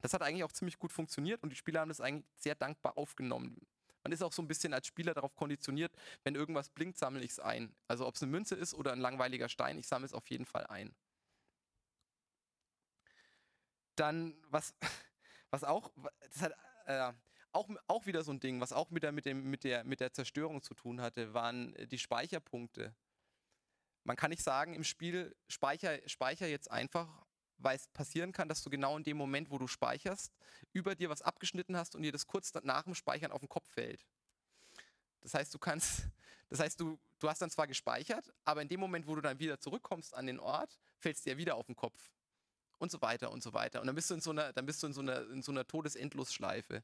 [0.00, 2.98] Das hat eigentlich auch ziemlich gut funktioniert und die Spieler haben das eigentlich sehr dankbar
[2.98, 3.60] aufgenommen.
[4.02, 5.92] Man ist auch so ein bisschen als Spieler darauf konditioniert,
[6.24, 7.74] wenn irgendwas blinkt, sammle ich es ein.
[7.88, 10.46] Also ob es eine Münze ist oder ein langweiliger Stein, ich sammle es auf jeden
[10.46, 10.94] Fall ein.
[13.96, 14.74] Dann, was,
[15.50, 16.52] was auch, das hat,
[16.86, 17.12] äh,
[17.52, 20.12] auch, auch wieder so ein Ding, was auch wieder mit, dem, mit, der, mit der
[20.12, 22.94] Zerstörung zu tun hatte, waren äh, die Speicherpunkte.
[24.04, 27.24] Man kann nicht sagen im Spiel, speicher, speicher jetzt einfach,
[27.62, 30.32] weil es passieren kann, dass du genau in dem Moment, wo du speicherst,
[30.72, 33.68] über dir was abgeschnitten hast und dir das kurz nach dem Speichern auf den Kopf
[33.68, 34.04] fällt.
[35.20, 36.02] Das heißt, du kannst,
[36.50, 39.38] das heißt, du, du hast dann zwar gespeichert, aber in dem Moment, wo du dann
[39.38, 42.10] wieder zurückkommst an den Ort, fällt es dir wieder auf den Kopf
[42.78, 43.80] und so weiter und so weiter.
[43.80, 45.52] Und dann bist du in so einer, dann bist du in so einer, in so
[45.52, 46.82] einer Todesendlosschleife.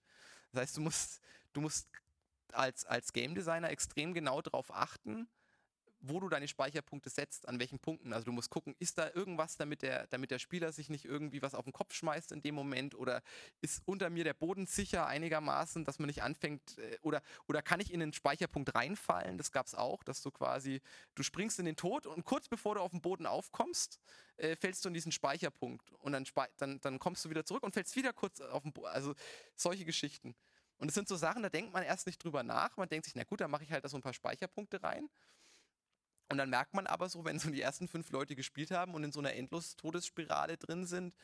[0.53, 1.21] Das heißt, du musst,
[1.53, 1.88] du musst
[2.53, 5.29] als, als Game Designer extrem genau darauf achten,
[6.01, 8.13] wo du deine Speicherpunkte setzt, an welchen Punkten.
[8.13, 11.43] Also du musst gucken, ist da irgendwas, damit der, damit der Spieler sich nicht irgendwie
[11.43, 13.23] was auf den Kopf schmeißt in dem Moment oder
[13.61, 17.81] ist unter mir der Boden sicher einigermaßen, dass man nicht anfängt äh, oder, oder kann
[17.81, 19.39] ich in den Speicherpunkt reinfallen?
[19.39, 20.81] Das gab es auch, dass du quasi,
[21.15, 23.99] du springst in den Tod und kurz bevor du auf den Boden aufkommst,
[24.37, 26.25] äh, fällst du in diesen Speicherpunkt und dann,
[26.59, 28.89] dann, dann kommst du wieder zurück und fällst wieder kurz auf den Boden.
[28.89, 29.15] Also
[29.57, 30.37] solche Geschichten.
[30.79, 32.77] Und es sind so Sachen, da denkt man erst nicht drüber nach.
[32.77, 35.11] Man denkt sich, na gut, dann mache ich halt da so ein paar Speicherpunkte rein.
[36.31, 39.03] Und dann merkt man aber so, wenn so die ersten fünf Leute gespielt haben und
[39.03, 41.14] in so einer Endlos-Todesspirale drin sind,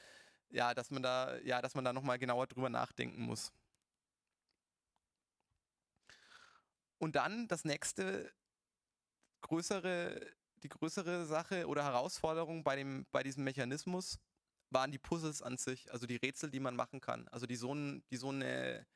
[0.50, 3.52] ja, dass man da, ja, dass man da nochmal genauer drüber nachdenken muss.
[6.98, 8.32] Und dann das nächste
[9.42, 10.26] größere,
[10.62, 14.18] die größere Sache oder Herausforderung bei, dem, bei diesem Mechanismus
[14.70, 17.28] waren die Puzzles an sich, also die Rätsel, die man machen kann.
[17.28, 18.86] Also die so, die so eine,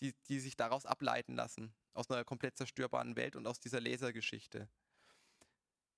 [0.00, 4.68] die, die sich daraus ableiten lassen, aus einer komplett zerstörbaren Welt und aus dieser Lasergeschichte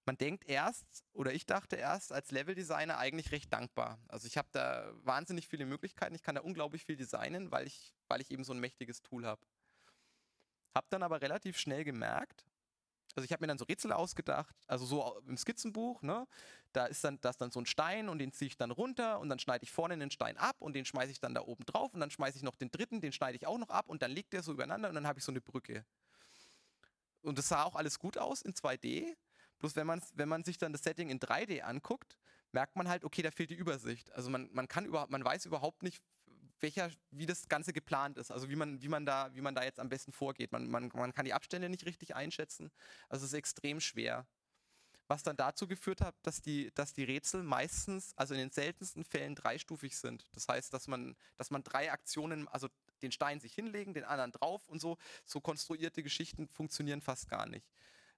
[0.08, 3.98] man denkt erst, oder ich dachte erst als Leveldesigner eigentlich recht dankbar.
[4.08, 7.94] Also ich habe da wahnsinnig viele Möglichkeiten, ich kann da unglaublich viel designen, weil ich,
[8.08, 9.42] weil ich eben so ein mächtiges Tool habe.
[10.74, 12.46] Hab dann aber relativ schnell gemerkt,
[13.16, 16.26] also ich habe mir dann so Rätsel ausgedacht, also so im Skizzenbuch, ne?
[16.72, 19.28] Da ist dann, das dann so ein Stein und den ziehe ich dann runter und
[19.28, 21.92] dann schneide ich vorne den Stein ab und den schmeiße ich dann da oben drauf
[21.92, 24.10] und dann schmeiße ich noch den dritten, den schneide ich auch noch ab und dann
[24.10, 25.84] liegt der so übereinander und dann habe ich so eine Brücke.
[27.20, 29.16] Und das sah auch alles gut aus in 2D,
[29.58, 32.16] Bloß wenn man, wenn man sich dann das Setting in 3D anguckt,
[32.52, 34.12] merkt man halt, okay, da fehlt die Übersicht.
[34.12, 36.02] Also man, man kann überhaupt, man weiß überhaupt nicht,
[36.60, 39.62] welcher, wie das Ganze geplant ist, also wie man, wie man da, wie man da
[39.62, 40.52] jetzt am besten vorgeht.
[40.52, 42.70] Man, man, man kann die Abstände nicht richtig einschätzen.
[43.08, 44.26] Also es ist extrem schwer.
[45.06, 49.04] Was dann dazu geführt hat, dass die, dass die Rätsel meistens, also in den seltensten
[49.04, 50.26] Fällen dreistufig sind.
[50.32, 52.68] Das heißt, dass man, dass man drei Aktionen, also
[53.00, 57.46] den Stein sich hinlegen, den anderen drauf und so, so konstruierte Geschichten funktionieren fast gar
[57.46, 57.66] nicht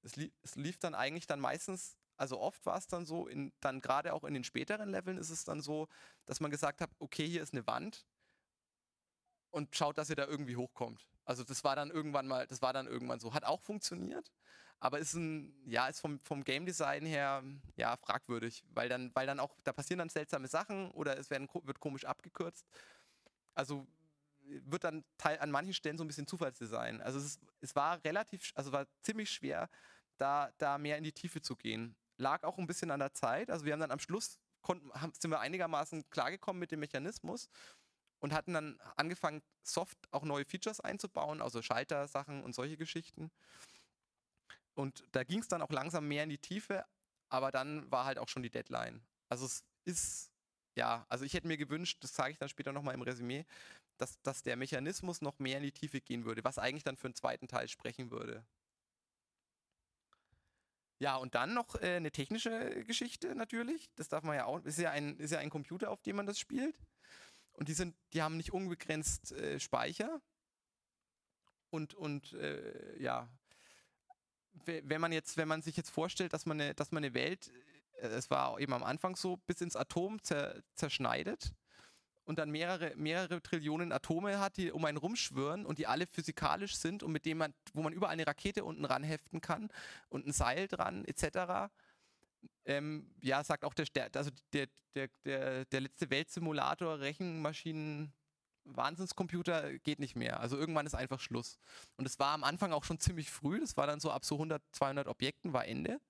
[0.02, 3.50] es, li es lief dann eigentlich dann meistens also oft war es dann so, in,
[3.60, 5.88] dann gerade auch in den späteren Leveln ist es dann so,
[6.26, 8.04] dass man gesagt hat, okay, hier ist eine Wand
[9.50, 11.08] und schaut, dass ihr da irgendwie hochkommt.
[11.24, 13.32] Also das war dann irgendwann mal, das war dann irgendwann so.
[13.32, 14.30] Hat auch funktioniert,
[14.80, 17.42] aber ist ein, ja, ist vom, vom Game Design her
[17.76, 21.48] ja fragwürdig, weil dann, weil dann auch, da passieren dann seltsame Sachen oder es werden,
[21.62, 22.66] wird komisch abgekürzt.
[23.54, 23.86] Also
[24.64, 27.00] wird dann Teil, an manchen Stellen so ein bisschen Zufallsdesign.
[27.00, 29.68] Also es, es war relativ, also war ziemlich schwer,
[30.18, 31.96] da, da mehr in die Tiefe zu gehen.
[32.16, 33.50] Lag auch ein bisschen an der Zeit.
[33.50, 37.48] Also wir haben dann am Schluss konnten, haben, sind wir einigermaßen klargekommen mit dem Mechanismus
[38.18, 43.30] und hatten dann angefangen, soft auch neue Features einzubauen, also Schalter-Sachen und solche Geschichten.
[44.74, 46.84] Und da ging es dann auch langsam mehr in die Tiefe,
[47.28, 49.02] aber dann war halt auch schon die Deadline.
[49.28, 50.29] Also es ist,
[50.76, 53.44] ja, also ich hätte mir gewünscht, das sage ich dann später nochmal im Resümee,
[53.98, 57.08] dass, dass der Mechanismus noch mehr in die Tiefe gehen würde, was eigentlich dann für
[57.08, 58.44] einen zweiten Teil sprechen würde.
[61.00, 63.90] Ja, und dann noch äh, eine technische Geschichte natürlich.
[63.96, 64.62] Das darf man ja auch.
[64.64, 66.78] Ist ja ein, ist ja ein Computer, auf dem man das spielt.
[67.52, 70.20] Und die sind, die haben nicht unbegrenzt äh, Speicher.
[71.70, 73.28] Und, und äh, ja,
[74.64, 77.50] wenn man jetzt, wenn man sich jetzt vorstellt, dass man eine, dass man eine Welt,
[78.02, 81.52] es war eben am Anfang so, bis ins Atom zer, zerschneidet
[82.24, 86.76] und dann mehrere, mehrere Trillionen Atome hat, die um einen rumschwirren und die alle physikalisch
[86.76, 89.68] sind und mit dem man, wo man überall eine Rakete unten ranheften kann
[90.08, 91.72] und ein Seil dran, etc.
[92.64, 98.12] Ähm, ja, sagt auch der, also der, der, der, der letzte Weltsimulator, Rechenmaschinen,
[98.64, 100.38] Wahnsinnscomputer geht nicht mehr.
[100.38, 101.58] Also irgendwann ist einfach Schluss.
[101.96, 104.36] Und es war am Anfang auch schon ziemlich früh, das war dann so ab so
[104.36, 106.00] 100, 200 Objekten war Ende.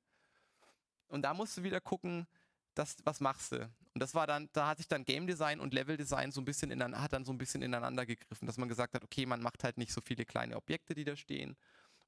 [1.11, 2.27] Und da musst du wieder gucken,
[2.75, 3.63] das, was machst du?
[3.95, 6.45] Und das war dann, da hat sich dann Game Design und Level Design so ein
[6.45, 9.43] bisschen in, hat dann so ein bisschen ineinander gegriffen, dass man gesagt hat, okay, man
[9.43, 11.57] macht halt nicht so viele kleine Objekte, die da stehen.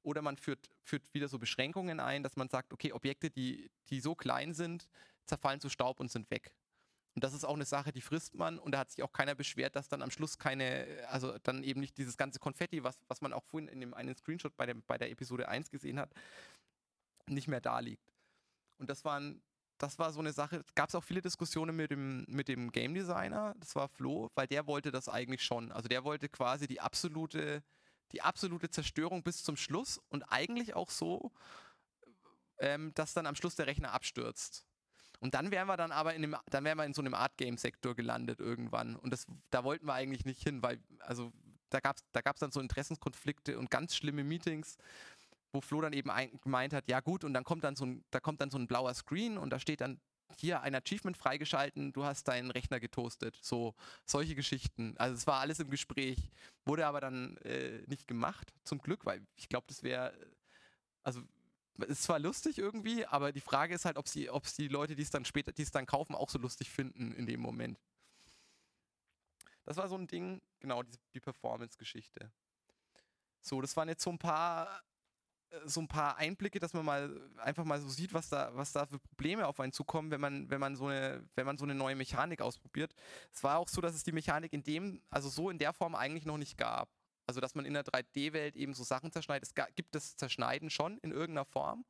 [0.01, 3.99] Oder man führt, führt wieder so Beschränkungen ein, dass man sagt, okay, Objekte, die, die
[3.99, 4.87] so klein sind,
[5.25, 6.55] zerfallen zu Staub und sind weg.
[7.15, 9.35] Und das ist auch eine Sache, die frisst man und da hat sich auch keiner
[9.35, 13.21] beschwert, dass dann am Schluss keine, also dann eben nicht dieses ganze Konfetti, was, was
[13.21, 16.11] man auch vorhin in dem einen Screenshot bei, dem, bei der Episode 1 gesehen hat,
[17.27, 18.12] nicht mehr da liegt.
[18.77, 19.41] Und das waren
[19.83, 22.93] das war so eine Sache, gab es auch viele Diskussionen mit dem, mit dem Game
[22.93, 25.71] Designer, das war Flo, weil der wollte das eigentlich schon.
[25.71, 27.63] Also der wollte quasi die absolute,
[28.11, 31.31] die absolute Zerstörung bis zum Schluss und eigentlich auch so,
[32.59, 34.65] ähm, dass dann am Schluss der Rechner abstürzt.
[35.19, 37.37] Und dann wären wir dann aber in dem, dann wären wir in so einem Art
[37.37, 38.95] Game Sektor gelandet irgendwann.
[38.95, 41.31] Und das, da wollten wir eigentlich nicht hin, weil, also
[41.69, 44.77] da gab es da gab's dann so Interessenskonflikte und ganz schlimme Meetings
[45.53, 46.11] wo Flo dann eben
[46.41, 48.67] gemeint hat, ja gut, und dann kommt dann so ein, da kommt dann so ein
[48.67, 50.01] blauer Screen und da steht dann
[50.39, 53.37] hier ein Achievement freigeschalten, du hast deinen Rechner getoastet.
[53.41, 54.95] So, solche Geschichten.
[54.97, 56.17] Also es war alles im Gespräch,
[56.65, 60.13] wurde aber dann äh, nicht gemacht, zum Glück, weil ich glaube, das wäre,
[61.03, 61.21] also
[61.87, 65.03] ist zwar lustig irgendwie, aber die Frage ist halt, ob sie, ob die Leute, die
[65.03, 67.79] es dann später, die es dann kaufen, auch so lustig finden in dem Moment.
[69.65, 72.31] Das war so ein Ding, genau, die, die Performance-Geschichte.
[73.41, 74.83] So, das waren jetzt so ein paar
[75.65, 78.85] so ein paar Einblicke, dass man mal einfach mal so sieht, was da, was da
[78.85, 81.75] für Probleme auf einen zukommen, wenn man, wenn man so eine, wenn man so eine
[81.75, 82.93] neue Mechanik ausprobiert.
[83.31, 85.95] Es war auch so, dass es die Mechanik in dem, also so in der Form
[85.95, 86.89] eigentlich noch nicht gab.
[87.25, 89.47] Also dass man in der 3D-Welt eben so Sachen zerschneidet.
[89.47, 91.85] Es gibt das Zerschneiden schon in irgendeiner Form,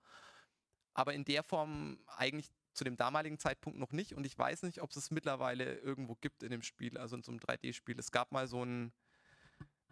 [0.93, 4.13] aber in der Form eigentlich zu dem damaligen Zeitpunkt noch nicht.
[4.13, 7.23] Und ich weiß nicht, ob es es mittlerweile irgendwo gibt in dem Spiel, also in
[7.23, 7.97] so einem 3D-Spiel.
[7.99, 8.91] Es gab mal so ein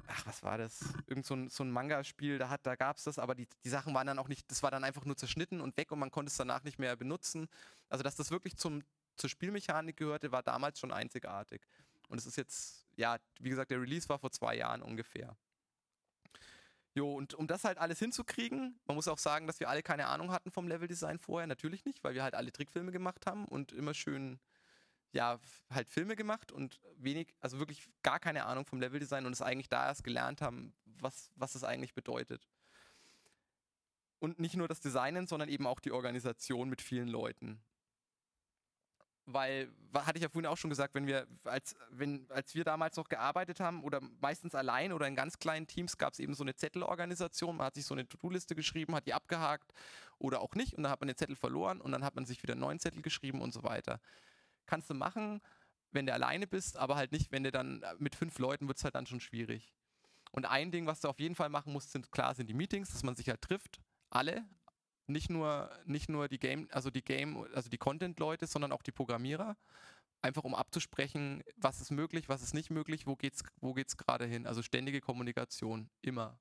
[0.08, 0.82] ach, was war das?
[1.08, 3.94] Irgend so ein, so ein Manga-Spiel, da, da gab es das, aber die, die Sachen
[3.94, 6.30] waren dann auch nicht, das war dann einfach nur zerschnitten und weg und man konnte
[6.30, 7.48] es danach nicht mehr benutzen.
[7.90, 8.84] Also, dass das wirklich zum,
[9.18, 11.62] zur Spielmechanik gehörte, war damals schon einzigartig.
[12.10, 15.36] Und es ist jetzt, ja, wie gesagt, der Release war vor zwei Jahren ungefähr.
[16.94, 20.08] Jo, und um das halt alles hinzukriegen, man muss auch sagen, dass wir alle keine
[20.08, 23.72] Ahnung hatten vom Leveldesign vorher, natürlich nicht, weil wir halt alle Trickfilme gemacht haben und
[23.72, 24.40] immer schön
[25.14, 29.42] ja, halt Filme gemacht und wenig, also wirklich gar keine Ahnung vom Leveldesign und es
[29.42, 32.48] eigentlich da erst gelernt haben, was, was es eigentlich bedeutet.
[34.20, 37.60] Und nicht nur das Designen, sondern eben auch die Organisation mit vielen Leuten.
[39.26, 42.98] Weil, hatte ich ja vorhin auch schon gesagt, wenn wir, als, wenn, als wir damals
[42.98, 46.44] noch gearbeitet haben oder meistens allein oder in ganz kleinen Teams, gab es eben so
[46.44, 47.58] eine Zettelorganisation.
[47.58, 49.74] Man hat sich so eine To-Do-Liste geschrieben, hat die abgehakt
[50.18, 52.42] oder auch nicht und dann hat man den Zettel verloren und dann hat man sich
[52.44, 54.00] wieder einen neuen Zettel geschrieben und so weiter
[54.66, 55.42] kannst du machen,
[55.92, 58.78] wenn du alleine bist, aber halt nicht, wenn du dann äh, mit fünf Leuten wird
[58.78, 59.74] es halt dann schon schwierig.
[60.32, 62.92] Und ein Ding, was du auf jeden Fall machen musst, sind klar sind die Meetings,
[62.92, 64.46] dass man sich halt trifft, alle,
[65.08, 68.94] nicht nur nicht nur die Game, also die Game, also die Content-Leute, sondern auch die
[68.94, 69.58] Programmierer,
[70.22, 74.26] einfach um abzusprechen, was ist möglich, was ist nicht möglich, wo geht's wo geht's gerade
[74.26, 74.48] hin.
[74.48, 76.40] Also ständige Kommunikation immer.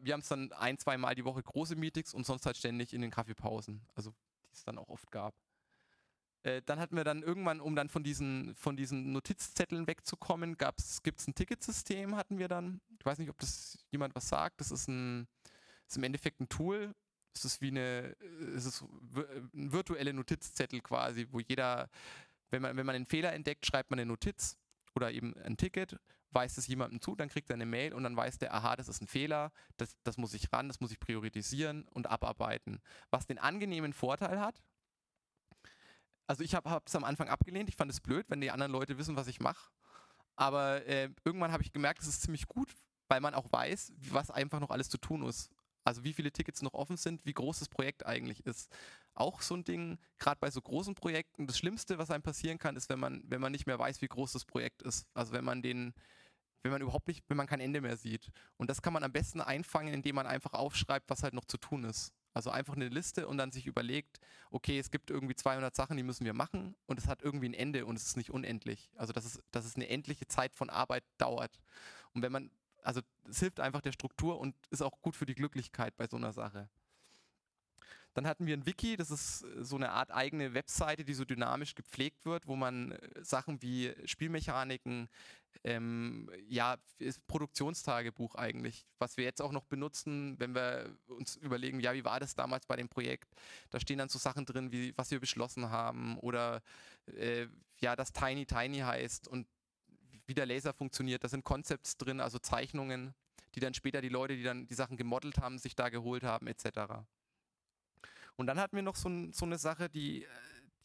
[0.00, 2.92] Wir haben es dann ein, zwei Mal die Woche große Meetings und sonst halt ständig
[2.92, 4.12] in den Kaffeepausen, also
[4.44, 5.34] die es dann auch oft gab.
[6.44, 11.20] Äh, dann hatten wir dann irgendwann, um dann von diesen, von diesen Notizzetteln wegzukommen, gibt
[11.20, 12.80] es ein Ticketsystem, hatten wir dann.
[12.98, 14.60] Ich weiß nicht, ob das jemand was sagt.
[14.60, 15.28] Das ist, ein,
[15.86, 16.94] ist im Endeffekt ein Tool.
[17.34, 18.16] Es ist wie eine,
[18.56, 21.88] es ist ein virtuelle Notizzettel quasi, wo jeder,
[22.50, 24.58] wenn man, wenn man einen Fehler entdeckt, schreibt man eine Notiz
[24.94, 25.98] oder eben ein Ticket,
[26.30, 28.88] weist es jemandem zu, dann kriegt er eine Mail und dann weiß der, aha, das
[28.88, 32.80] ist ein Fehler, das, das muss ich ran, das muss ich priorisieren und abarbeiten.
[33.10, 34.60] Was den angenehmen Vorteil hat,
[36.32, 38.96] also ich habe es am Anfang abgelehnt, ich fand es blöd, wenn die anderen Leute
[38.96, 39.70] wissen, was ich mache.
[40.34, 42.72] Aber äh, irgendwann habe ich gemerkt, es ist ziemlich gut,
[43.08, 45.50] weil man auch weiß, was einfach noch alles zu tun ist.
[45.84, 48.74] Also wie viele Tickets noch offen sind, wie groß das Projekt eigentlich ist.
[49.12, 52.76] Auch so ein Ding, gerade bei so großen Projekten, das Schlimmste, was einem passieren kann,
[52.76, 55.06] ist, wenn man, wenn man nicht mehr weiß, wie groß das Projekt ist.
[55.12, 55.92] Also wenn man den,
[56.62, 58.30] wenn man überhaupt nicht, wenn man kein Ende mehr sieht.
[58.56, 61.58] Und das kann man am besten einfangen, indem man einfach aufschreibt, was halt noch zu
[61.58, 62.14] tun ist.
[62.34, 64.18] Also einfach eine Liste und dann sich überlegt,
[64.50, 67.54] okay, es gibt irgendwie 200 Sachen, die müssen wir machen und es hat irgendwie ein
[67.54, 68.90] Ende und es ist nicht unendlich.
[68.96, 71.60] Also dass es, dass es eine endliche Zeit von Arbeit dauert.
[72.14, 72.50] Und wenn man,
[72.82, 76.16] also es hilft einfach der Struktur und ist auch gut für die Glücklichkeit bei so
[76.16, 76.68] einer Sache.
[78.14, 81.24] Dann hatten wir ein Wiki, das ist äh, so eine Art eigene Webseite, die so
[81.24, 85.08] dynamisch gepflegt wird, wo man äh, Sachen wie Spielmechaniken,
[85.64, 91.80] ähm, ja, ist Produktionstagebuch eigentlich, was wir jetzt auch noch benutzen, wenn wir uns überlegen,
[91.80, 93.32] ja, wie war das damals bei dem Projekt?
[93.70, 96.62] Da stehen dann so Sachen drin, wie was wir beschlossen haben oder
[97.06, 97.46] äh,
[97.80, 99.46] ja, das Tiny Tiny heißt und
[100.26, 101.22] wie der Laser funktioniert.
[101.24, 103.14] Da sind Concepts drin, also Zeichnungen,
[103.54, 106.46] die dann später die Leute, die dann die Sachen gemodelt haben, sich da geholt haben,
[106.46, 107.04] etc.
[108.36, 110.26] Und dann hatten wir noch so, so eine Sache, die,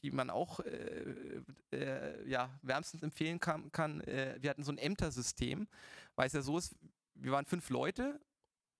[0.07, 1.41] die man auch äh,
[1.73, 3.71] äh, ja, wärmstens empfehlen kann.
[3.73, 3.99] kann.
[4.01, 5.67] Äh, wir hatten so ein Ämter-System,
[6.15, 6.75] weil es ja so ist,
[7.13, 8.21] wir waren fünf Leute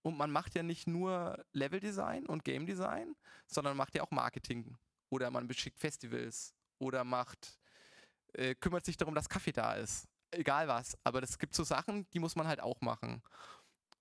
[0.03, 3.13] und man macht ja nicht nur Level-Design und Game-Design,
[3.45, 4.77] sondern macht ja auch Marketing.
[5.09, 7.59] Oder man beschickt Festivals oder macht,
[8.33, 10.07] äh, kümmert sich darum, dass Kaffee da ist.
[10.31, 10.97] Egal was.
[11.03, 13.21] Aber es gibt so Sachen, die muss man halt auch machen.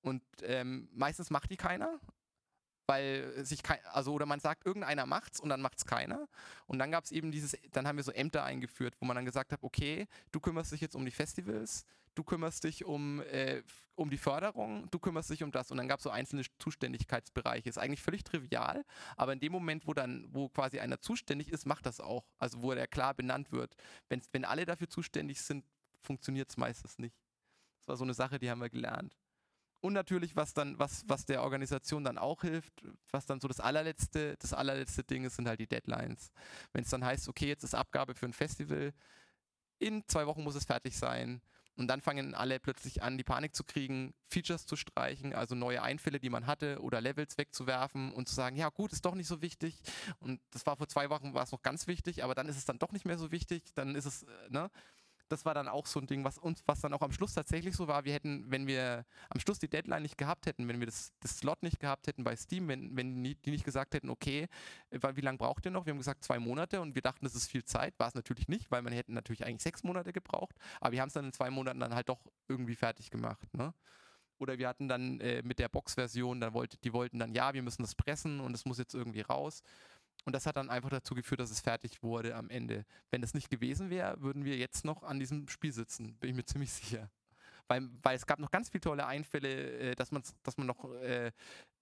[0.00, 1.98] Und ähm, meistens macht die keiner
[2.86, 6.28] weil sich kein, also oder man sagt, irgendeiner macht's und dann macht's keiner.
[6.66, 9.24] Und dann gab es eben dieses, dann haben wir so Ämter eingeführt, wo man dann
[9.24, 13.62] gesagt hat, okay, du kümmerst dich jetzt um die Festivals, du kümmerst dich um, äh,
[13.94, 15.70] um die Förderung, du kümmerst dich um das.
[15.70, 17.68] Und dann gab es so einzelne Zuständigkeitsbereiche.
[17.68, 18.84] Ist eigentlich völlig trivial,
[19.16, 22.24] aber in dem Moment, wo dann, wo quasi einer zuständig ist, macht das auch.
[22.38, 23.74] Also wo der klar benannt wird.
[24.08, 25.64] Wenn, wenn alle dafür zuständig sind,
[26.02, 27.16] funktioniert es meistens nicht.
[27.80, 29.16] Das war so eine Sache, die haben wir gelernt.
[29.86, 32.72] Und natürlich, was dann, was, was der Organisation dann auch hilft,
[33.12, 36.32] was dann so das allerletzte, das allerletzte Ding ist, sind halt die Deadlines.
[36.72, 38.92] Wenn es dann heißt, okay, jetzt ist Abgabe für ein Festival,
[39.78, 41.40] in zwei Wochen muss es fertig sein,
[41.76, 45.82] Und dann fangen alle plötzlich an, die Panik zu kriegen, Features zu streichen, also neue
[45.82, 49.28] Einfälle, die man hatte, oder Levels wegzuwerfen und zu sagen, ja gut, ist doch nicht
[49.28, 49.82] so wichtig.
[50.18, 52.64] Und das war vor zwei Wochen, war es noch ganz wichtig, aber dann ist es
[52.64, 53.62] dann doch nicht mehr so wichtig.
[53.74, 54.70] Dann ist es, äh, ne?
[55.28, 57.74] Das war dann auch so ein Ding, was uns, was dann auch am Schluss tatsächlich
[57.74, 58.04] so war.
[58.04, 61.38] Wir hätten, wenn wir am Schluss die Deadline nicht gehabt hätten, wenn wir das, das
[61.38, 64.46] Slot nicht gehabt hätten bei Steam, wenn, wenn die nicht gesagt hätten, okay,
[64.90, 65.86] wie lange braucht ihr noch?
[65.86, 67.94] Wir haben gesagt zwei Monate und wir dachten, das ist viel Zeit.
[67.98, 70.54] War es natürlich nicht, weil man hätte natürlich eigentlich sechs Monate gebraucht.
[70.80, 73.52] Aber wir haben es dann in zwei Monaten dann halt doch irgendwie fertig gemacht.
[73.54, 73.74] Ne?
[74.38, 77.62] Oder wir hatten dann äh, mit der Box-Version, dann wollte, die wollten dann, ja, wir
[77.62, 79.62] müssen das pressen und es muss jetzt irgendwie raus.
[80.26, 82.84] Und das hat dann einfach dazu geführt, dass es fertig wurde am Ende.
[83.10, 86.36] Wenn das nicht gewesen wäre, würden wir jetzt noch an diesem Spiel sitzen, bin ich
[86.36, 87.10] mir ziemlich sicher.
[87.68, 90.92] Weil, weil es gab noch ganz viele tolle Einfälle, äh, dass, man, dass man noch
[90.94, 91.30] äh,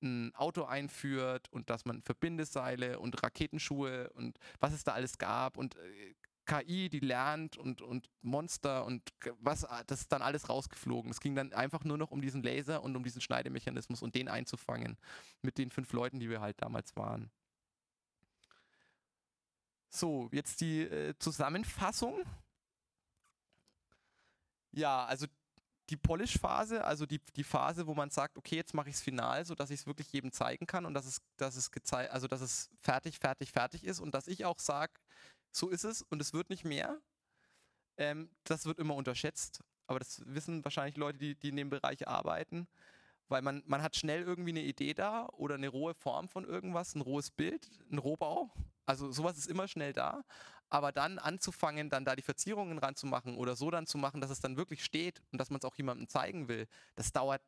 [0.02, 5.56] ein Auto einführt und dass man Verbindeseile und Raketenschuhe und was es da alles gab
[5.56, 6.14] und äh,
[6.46, 9.02] KI, die lernt und, und Monster und
[9.38, 11.10] was, das ist dann alles rausgeflogen.
[11.10, 14.28] Es ging dann einfach nur noch um diesen Laser und um diesen Schneidemechanismus und den
[14.28, 14.98] einzufangen
[15.40, 17.30] mit den fünf Leuten, die wir halt damals waren.
[19.94, 22.24] So, jetzt die äh, Zusammenfassung.
[24.72, 25.26] Ja, also
[25.88, 29.44] die Polish-Phase, also die, die Phase, wo man sagt, okay, jetzt mache ich es final,
[29.44, 32.40] sodass ich es wirklich jedem zeigen kann und dass es, dass es gezeigt, also dass
[32.40, 34.94] es fertig, fertig, fertig ist und dass ich auch sage,
[35.52, 37.00] so ist es und es wird nicht mehr.
[37.96, 42.08] Ähm, das wird immer unterschätzt, aber das wissen wahrscheinlich Leute, die, die in dem Bereich
[42.08, 42.66] arbeiten,
[43.28, 46.94] weil man, man hat schnell irgendwie eine Idee da oder eine rohe Form von irgendwas,
[46.94, 48.50] ein rohes Bild, ein Rohbau
[48.86, 50.24] also sowas ist immer schnell da.
[50.70, 54.40] Aber dann anzufangen, dann da die Verzierungen ranzumachen oder so dann zu machen, dass es
[54.40, 56.66] dann wirklich steht und dass man es auch jemandem zeigen will,
[56.96, 57.42] das dauert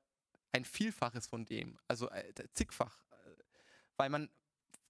[0.53, 1.79] ein Vielfaches von dem.
[1.89, 3.03] Also äh, zigfach.
[3.97, 4.31] Weil man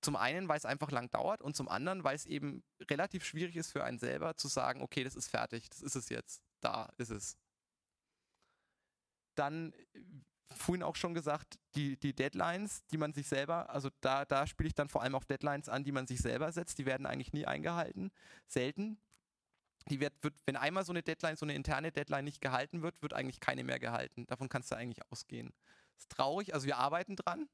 [0.03, 3.57] zum einen, weil es einfach lang dauert und zum anderen, weil es eben relativ schwierig
[3.57, 6.93] ist für einen selber zu sagen, okay, das ist fertig, das ist es jetzt, da
[6.99, 7.39] ist es.
[9.35, 9.73] Dann
[10.55, 14.69] vorhin auch schon gesagt, die, die Deadlines, die man sich selber, also da, da spiele
[14.69, 17.33] ich dann vor allem auf Deadlines an, die man sich selber setzt, die werden eigentlich
[17.33, 18.11] nie eingehalten.
[18.47, 18.99] Selten.
[19.89, 23.03] Die wird, wird, wenn einmal so eine Deadline, so eine interne Deadline nicht gehalten wird,
[23.03, 24.27] wird eigentlich keine mehr gehalten.
[24.27, 25.53] Davon kannst du eigentlich ausgehen.
[25.97, 27.49] Ist traurig, also wir arbeiten dran.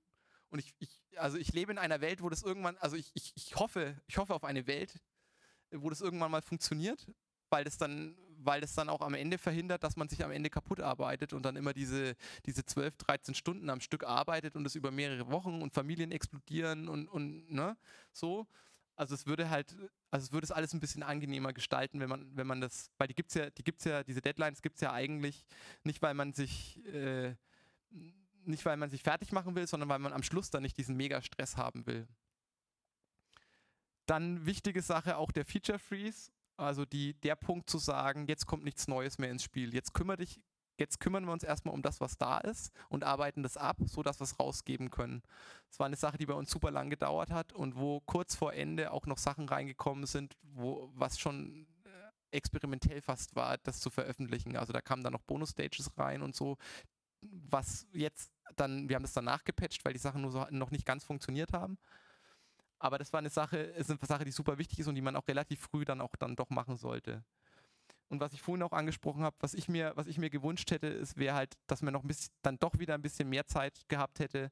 [0.48, 3.32] Und ich, ich, also ich lebe in einer Welt, wo das irgendwann, also ich, ich,
[3.36, 5.00] ich hoffe, ich hoffe auf eine Welt,
[5.70, 7.06] wo das irgendwann mal funktioniert,
[7.48, 10.50] weil das dann, weil das dann auch am Ende verhindert, dass man sich am Ende
[10.50, 12.14] kaputt arbeitet und dann immer diese,
[12.46, 16.88] diese 12, 13 Stunden am Stück arbeitet und es über mehrere Wochen und Familien explodieren
[16.88, 17.76] und, und ne,
[18.12, 18.46] so.
[18.94, 19.74] Also es würde halt,
[20.10, 23.08] also es würde es alles ein bisschen angenehmer gestalten, wenn man, wenn man das, weil
[23.08, 25.44] die gibt's ja, die gibt's ja, diese Deadlines gibt es ja eigentlich
[25.82, 27.34] nicht, weil man sich äh,
[28.44, 30.96] nicht weil man sich fertig machen will, sondern weil man am Schluss dann nicht diesen
[30.96, 32.06] Mega-Stress haben will.
[34.06, 36.30] Dann wichtige Sache auch der Feature Freeze.
[36.56, 39.74] Also die, der Punkt zu sagen, jetzt kommt nichts Neues mehr ins Spiel.
[39.74, 40.40] Jetzt kümmere dich,
[40.78, 44.20] jetzt kümmern wir uns erstmal um das, was da ist und arbeiten das ab, sodass
[44.20, 45.22] wir es rausgeben können.
[45.68, 48.52] Das war eine Sache, die bei uns super lang gedauert hat und wo kurz vor
[48.52, 53.90] Ende auch noch Sachen reingekommen sind, wo was schon äh, experimentell fast war, das zu
[53.90, 54.56] veröffentlichen.
[54.56, 56.58] Also da kamen dann noch Bonus-Stages rein und so,
[57.20, 60.84] was jetzt dann, wir haben das dann nachgepatcht, weil die Sachen nur so noch nicht
[60.84, 61.78] ganz funktioniert haben.
[62.82, 65.14] Aber das war eine Sache, ist eine Sache, die super wichtig ist und die man
[65.14, 67.22] auch relativ früh dann auch dann doch machen sollte.
[68.08, 70.88] Und was ich vorhin auch angesprochen habe, was ich mir, was ich mir gewünscht hätte,
[70.88, 73.88] ist, wäre halt, dass man noch ein bisschen, dann doch wieder ein bisschen mehr Zeit
[73.88, 74.50] gehabt hätte,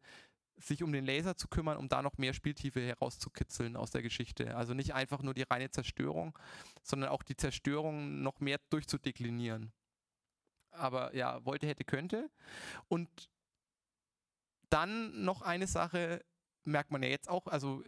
[0.57, 4.57] sich um den Laser zu kümmern, um da noch mehr Spieltiefe herauszukitzeln aus der Geschichte.
[4.57, 6.39] Also nicht einfach nur die reine Zerstörung,
[6.85, 9.72] sondern auch die Zerstörung noch mehr durchzudeklinieren.
[10.70, 12.31] Aber ja, wollte, hätte, könnte.
[12.87, 13.09] Und
[14.68, 16.24] dann noch eine Sache,
[16.62, 17.83] merkt man ja jetzt auch, also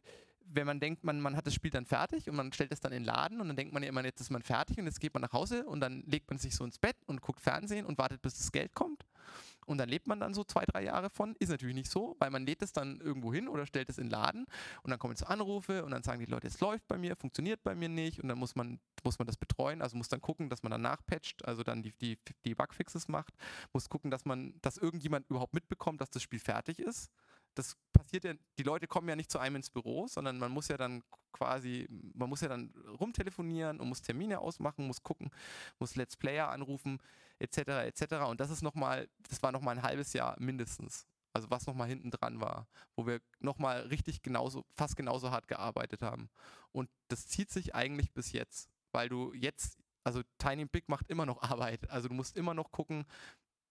[0.55, 2.92] wenn man denkt, man, man hat das Spiel dann fertig und man stellt es dann
[2.92, 5.14] in den Laden und dann denkt man immer, jetzt ist man fertig und jetzt geht
[5.14, 7.98] man nach Hause und dann legt man sich so ins Bett und guckt Fernsehen und
[7.98, 9.05] wartet, bis das Geld kommt.
[9.66, 11.36] Und dann lebt man dann so zwei, drei Jahre von.
[11.38, 14.07] Ist natürlich nicht so, weil man lädt es dann irgendwo hin oder stellt es in
[14.07, 14.46] den Laden
[14.82, 17.62] und dann kommen so Anrufe und dann sagen die Leute, es läuft bei mir, funktioniert
[17.62, 20.50] bei mir nicht und dann muss man, muss man das betreuen, also muss dann gucken,
[20.50, 23.34] dass man dann nachpatcht, also dann die, die, die Bugfixes macht,
[23.72, 27.11] muss gucken, dass man, dass irgendjemand überhaupt mitbekommt, dass das Spiel fertig ist
[27.55, 30.68] das passiert ja, die Leute kommen ja nicht zu einem ins Büro, sondern man muss
[30.68, 35.30] ja dann quasi, man muss ja dann rumtelefonieren und muss Termine ausmachen, muss gucken,
[35.78, 36.98] muss Let's Player anrufen,
[37.38, 38.14] etc., etc.
[38.28, 41.07] Und das ist nochmal, das war nochmal ein halbes Jahr mindestens.
[41.34, 46.03] Also was nochmal hinten dran war, wo wir nochmal richtig genauso, fast genauso hart gearbeitet
[46.03, 46.28] haben.
[46.72, 51.24] Und das zieht sich eigentlich bis jetzt, weil du jetzt, also Tiny Big macht immer
[51.24, 51.88] noch Arbeit.
[51.88, 53.07] Also du musst immer noch gucken,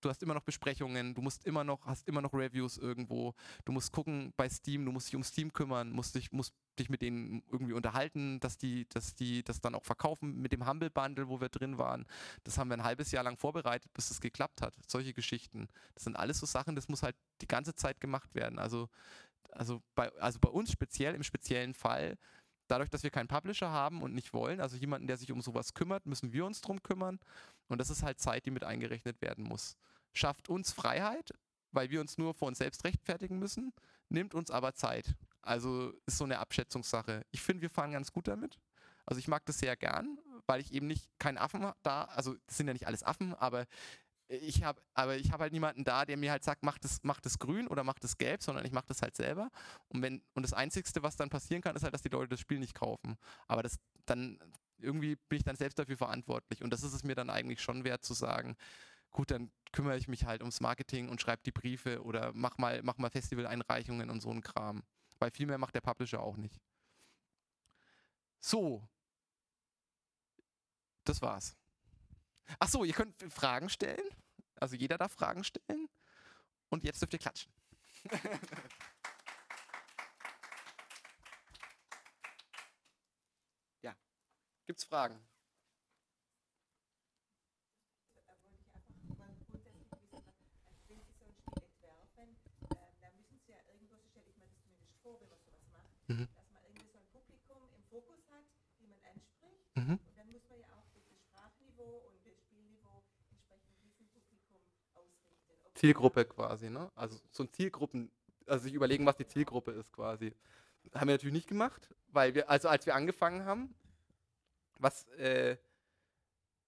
[0.01, 3.33] du hast immer noch Besprechungen, du musst immer noch, hast immer noch Reviews irgendwo,
[3.65, 6.89] du musst gucken bei Steam, du musst dich um Steam kümmern, musst dich, musst dich
[6.89, 10.89] mit denen irgendwie unterhalten, dass die, dass die das dann auch verkaufen mit dem Humble
[10.89, 12.05] Bundle, wo wir drin waren.
[12.43, 14.75] Das haben wir ein halbes Jahr lang vorbereitet, bis es geklappt hat.
[14.87, 15.67] Solche Geschichten.
[15.93, 18.59] Das sind alles so Sachen, das muss halt die ganze Zeit gemacht werden.
[18.59, 18.89] Also,
[19.51, 22.17] also bei, also bei uns speziell, im speziellen Fall,
[22.71, 25.73] dadurch, dass wir keinen Publisher haben und nicht wollen, also jemanden, der sich um sowas
[25.73, 27.19] kümmert, müssen wir uns drum kümmern.
[27.67, 29.75] Und das ist halt Zeit, die mit eingerechnet werden muss.
[30.13, 31.31] Schafft uns Freiheit,
[31.71, 33.73] weil wir uns nur vor uns selbst rechtfertigen müssen,
[34.09, 35.15] nimmt uns aber Zeit.
[35.41, 37.25] Also ist so eine Abschätzungssache.
[37.31, 38.59] Ich finde, wir fahren ganz gut damit.
[39.05, 42.57] Also ich mag das sehr gern, weil ich eben nicht keinen Affen da, also das
[42.57, 43.65] sind ja nicht alles Affen, aber
[44.27, 47.19] ich habe aber ich habe halt niemanden da, der mir halt sagt, mach das, mach
[47.19, 49.49] das grün oder mach das gelb, sondern ich mache das halt selber.
[49.89, 52.39] Und wenn und das Einzige, was dann passieren kann, ist halt, dass die Leute das
[52.39, 53.17] Spiel nicht kaufen.
[53.47, 54.39] Aber das dann
[54.77, 56.63] irgendwie bin ich dann selbst dafür verantwortlich.
[56.63, 58.55] Und das ist es mir dann eigentlich schon wert zu sagen,
[59.11, 62.81] gut, dann kümmere ich mich halt ums Marketing und schreibe die Briefe oder mach mal,
[62.83, 64.83] mach mal Festival-Einreichungen und so einen Kram.
[65.19, 66.59] Weil viel mehr macht der Publisher auch nicht.
[68.39, 68.87] So.
[71.03, 71.55] Das war's.
[72.59, 74.09] Achso, ihr könnt Fragen stellen.
[74.55, 75.87] Also jeder darf Fragen stellen.
[76.69, 77.51] Und jetzt dürft ihr klatschen.
[83.81, 83.95] ja.
[84.65, 85.19] Gibt's Fragen?
[96.11, 96.27] Mhm.
[96.35, 98.43] dass man irgendwie so ein Publikum im Fokus hat,
[98.79, 99.75] die man anspricht.
[99.75, 99.95] Mhm.
[99.95, 104.59] Und dann muss man ja auch das Sprachniveau und das Spielniveau entsprechend diesem Publikum
[104.93, 105.47] ausrichten.
[105.63, 106.91] Ob Zielgruppe quasi, ne?
[106.95, 108.11] Also so ein Zielgruppen,
[108.45, 110.35] also sich überlegen, was die Zielgruppe ist quasi.
[110.93, 113.73] Haben wir natürlich nicht gemacht, weil wir, also als wir angefangen haben,
[114.79, 115.57] was, äh,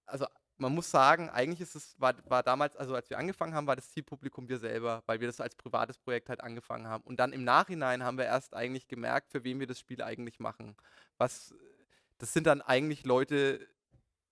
[0.06, 0.26] also
[0.56, 3.76] man muss sagen, eigentlich ist es, war, war damals, also als wir angefangen haben, war
[3.76, 7.02] das Zielpublikum wir selber, weil wir das als privates Projekt halt angefangen haben.
[7.04, 10.38] Und dann im Nachhinein haben wir erst eigentlich gemerkt, für wen wir das Spiel eigentlich
[10.38, 10.76] machen.
[11.18, 11.54] Was,
[12.18, 13.66] das sind dann eigentlich Leute,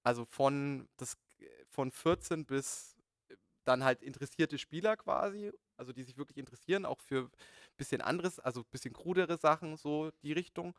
[0.05, 1.16] also von, das,
[1.70, 2.97] von 14 bis
[3.64, 7.31] dann halt interessierte Spieler quasi, also die sich wirklich interessieren, auch für ein
[7.77, 10.77] bisschen anderes, also ein bisschen krudere Sachen, so die Richtung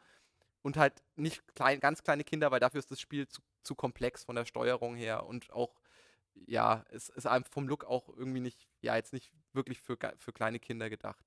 [0.64, 4.24] und halt nicht klein, ganz kleine Kinder, weil dafür ist das Spiel zu, zu komplex
[4.24, 5.76] von der Steuerung her und auch,
[6.34, 10.60] ja, es ist vom Look auch irgendwie nicht, ja, jetzt nicht wirklich für, für kleine
[10.60, 11.24] Kinder gedacht.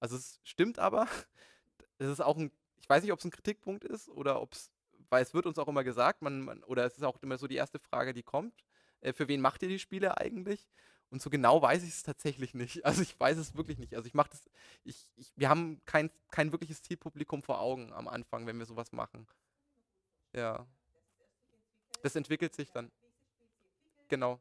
[0.00, 1.06] Also es stimmt aber,
[1.98, 4.72] es ist auch ein, ich weiß nicht, ob es ein Kritikpunkt ist oder ob es,
[5.08, 7.46] weil es wird uns auch immer gesagt, man, man, oder es ist auch immer so
[7.46, 8.64] die erste Frage, die kommt,
[9.00, 10.66] äh, für wen macht ihr die Spiele eigentlich?
[11.12, 12.82] Und so genau weiß ich es tatsächlich nicht.
[12.86, 13.94] Also ich weiß es wirklich nicht.
[13.94, 14.48] Also ich mache das,
[14.82, 18.92] ich, ich, wir haben kein, kein wirkliches Zielpublikum vor Augen am Anfang, wenn wir sowas
[18.92, 19.26] machen.
[20.34, 20.66] Ja.
[22.02, 22.90] Das entwickelt sich dann.
[24.08, 24.40] Genau.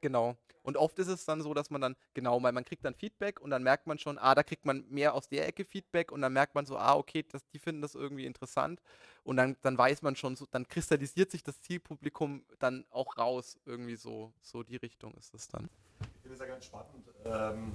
[0.00, 0.36] Genau.
[0.62, 3.40] Und oft ist es dann so, dass man dann, genau, weil man kriegt dann Feedback
[3.40, 6.20] und dann merkt man schon, ah, da kriegt man mehr aus der Ecke Feedback und
[6.20, 8.82] dann merkt man so, ah, okay, das, die finden das irgendwie interessant
[9.24, 13.58] und dann, dann weiß man schon, so, dann kristallisiert sich das Zielpublikum dann auch raus,
[13.64, 15.70] irgendwie so, so die Richtung ist es dann.
[16.00, 17.08] Ich finde es ja ganz spannend.
[17.24, 17.72] Ähm,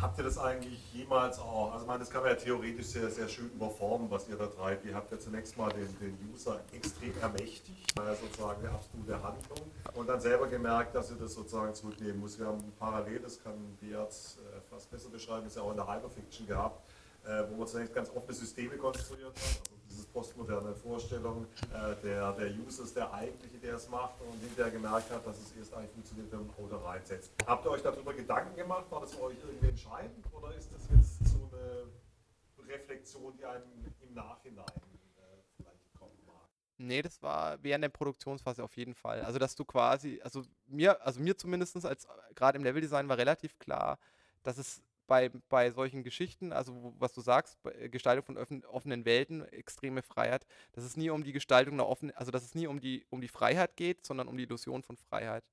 [0.00, 3.10] Habt ihr das eigentlich jemals auch, also ich meine, das kann man ja theoretisch sehr,
[3.10, 4.84] sehr schön überformen, was ihr da treibt.
[4.84, 9.70] Ihr habt ja zunächst mal den, den User extrem ermächtigt, ja sozusagen eine absolute Handlung
[9.94, 12.38] und dann selber gemerkt, dass ihr das sozusagen zurücknehmen muss.
[12.38, 15.92] Wir haben parallel, das kann Beat äh, fast besser beschreiben, ist ja auch in der
[15.92, 16.88] Hyperfiction gehabt,
[17.24, 22.32] äh, wo man zunächst ganz offene Systeme konstruiert hat, also diese postmoderne Vorstellung äh, der,
[22.32, 25.74] der User ist der eigentliche, der es macht und hinterher gemerkt hat, dass es erst
[25.74, 27.32] eigentlich funktioniert, wenn man Auto reinsetzt.
[27.46, 28.86] Habt ihr euch darüber Gedanken gemacht?
[28.90, 33.62] War das für euch irgendwie entscheidend oder ist das jetzt so eine Reflexion, die einem
[34.00, 36.48] im Nachhinein äh, vielleicht kommen mag?
[36.78, 39.22] Nee, das war während der Produktionsphase auf jeden Fall.
[39.22, 43.58] Also, dass du quasi, also mir, also mir zumindest als gerade im Leveldesign war relativ
[43.58, 43.98] klar,
[44.42, 49.04] dass es bei, bei solchen Geschichten, also was du sagst, äh, Gestaltung von öffnen, offenen
[49.04, 52.66] Welten, extreme Freiheit, dass es nie um die Gestaltung einer offenen, also dass es nie
[52.66, 55.44] um die, um die Freiheit geht, sondern um die Illusion von Freiheit.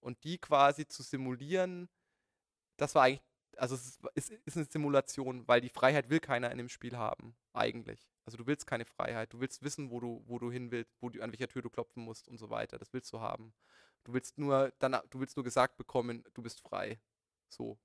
[0.00, 1.88] Und die quasi zu simulieren,
[2.76, 3.22] das war eigentlich,
[3.56, 7.36] also es ist, ist eine Simulation, weil die Freiheit will keiner in dem Spiel haben,
[7.52, 8.06] eigentlich.
[8.26, 11.08] Also du willst keine Freiheit, du willst wissen, wo du, wo du hin willst, wo
[11.08, 12.78] du, an welcher Tür du klopfen musst und so weiter.
[12.78, 13.54] Das willst du haben.
[14.04, 17.00] Du willst nur, dann, du willst nur gesagt bekommen, du bist frei.
[17.48, 17.78] So.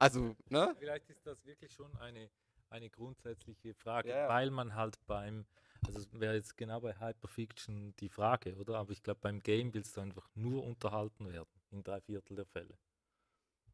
[0.00, 0.74] Also, ne?
[0.78, 2.30] Vielleicht ist das wirklich schon eine,
[2.70, 4.28] eine grundsätzliche Frage, ja, ja.
[4.28, 5.44] weil man halt beim,
[5.86, 8.78] also wäre jetzt genau bei Hyperfiction die Frage, oder?
[8.78, 12.46] Aber ich glaube, beim Game willst du einfach nur unterhalten werden, in drei Viertel der
[12.46, 12.78] Fälle.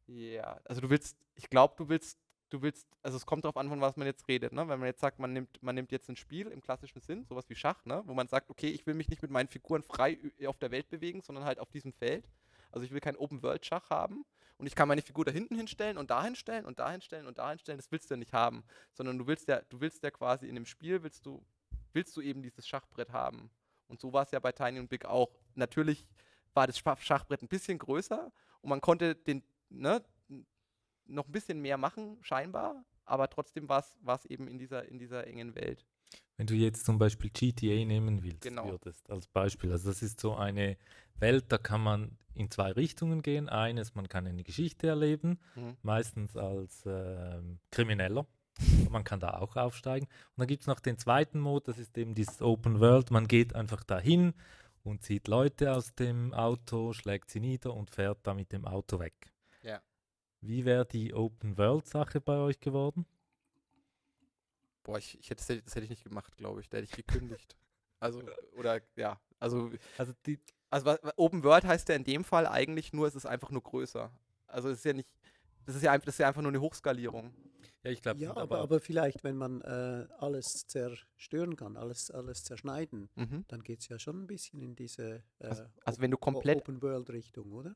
[0.05, 2.19] Ja, also du willst, ich glaube, du willst
[2.49, 4.67] du willst, also es kommt darauf an, von was man jetzt redet, ne?
[4.67, 7.49] Wenn man jetzt sagt, man nimmt, man nimmt jetzt ein Spiel im klassischen Sinn, sowas
[7.49, 8.03] wie Schach, ne?
[8.05, 10.89] Wo man sagt, okay, ich will mich nicht mit meinen Figuren frei auf der Welt
[10.89, 12.29] bewegen, sondern halt auf diesem Feld.
[12.71, 14.25] Also ich will kein Open-World-Schach haben
[14.57, 17.37] und ich kann meine Figur da hinten hinstellen und da hinstellen und da hinstellen und
[17.37, 17.77] da hinstellen.
[17.77, 20.55] Das willst du ja nicht haben, sondern du willst ja, du willst ja quasi in
[20.55, 21.45] dem Spiel, willst du,
[21.93, 23.51] willst du eben dieses Schachbrett haben.
[23.87, 25.31] Und so war es ja bei Tiny und Big auch.
[25.55, 26.05] Natürlich
[26.53, 28.31] war das Schachbrett ein bisschen größer
[28.61, 30.03] und man konnte den, ne,
[31.05, 35.27] noch ein bisschen mehr machen, scheinbar, aber trotzdem war es eben in dieser, in dieser
[35.27, 35.85] engen Welt.
[36.37, 38.69] Wenn du jetzt zum Beispiel GTA nehmen willst, genau.
[38.69, 40.77] würdest, als Beispiel, also das ist so eine
[41.19, 43.49] Welt, da kann man in zwei Richtungen gehen.
[43.49, 45.75] Eines, man kann eine Geschichte erleben, mhm.
[45.81, 48.27] meistens als äh, Krimineller.
[48.91, 50.05] man kann da auch aufsteigen.
[50.05, 53.11] Und dann gibt es noch den zweiten Mode, das ist eben dieses Open World.
[53.11, 54.33] Man geht einfach dahin
[54.83, 58.99] und zieht Leute aus dem Auto, schlägt sie nieder und fährt da mit dem Auto
[58.99, 59.33] weg.
[59.63, 59.81] Ja.
[60.41, 63.05] Wie wäre die Open World Sache bei euch geworden?
[64.87, 66.69] Boah, ich, ich hätte, das hätte ich nicht gemacht, glaube ich.
[66.69, 67.57] Da hätte ich gekündigt.
[67.99, 68.23] also,
[68.53, 69.69] oder ja, also.
[69.97, 73.51] Also, die, also Open World heißt ja in dem Fall eigentlich nur, es ist einfach
[73.51, 74.09] nur größer.
[74.47, 75.09] Also es ist ja nicht,
[75.65, 77.33] das ist ja, das ist ja einfach nur eine Hochskalierung.
[77.83, 78.19] Ja, ich glaube.
[78.21, 83.43] Ja, aber, aber vielleicht, wenn man äh, alles zerstören kann, alles, alles zerschneiden, mhm.
[83.49, 86.59] dann geht es ja schon ein bisschen in diese äh, also, also, wenn du komplett
[86.59, 87.75] Open World Richtung, oder?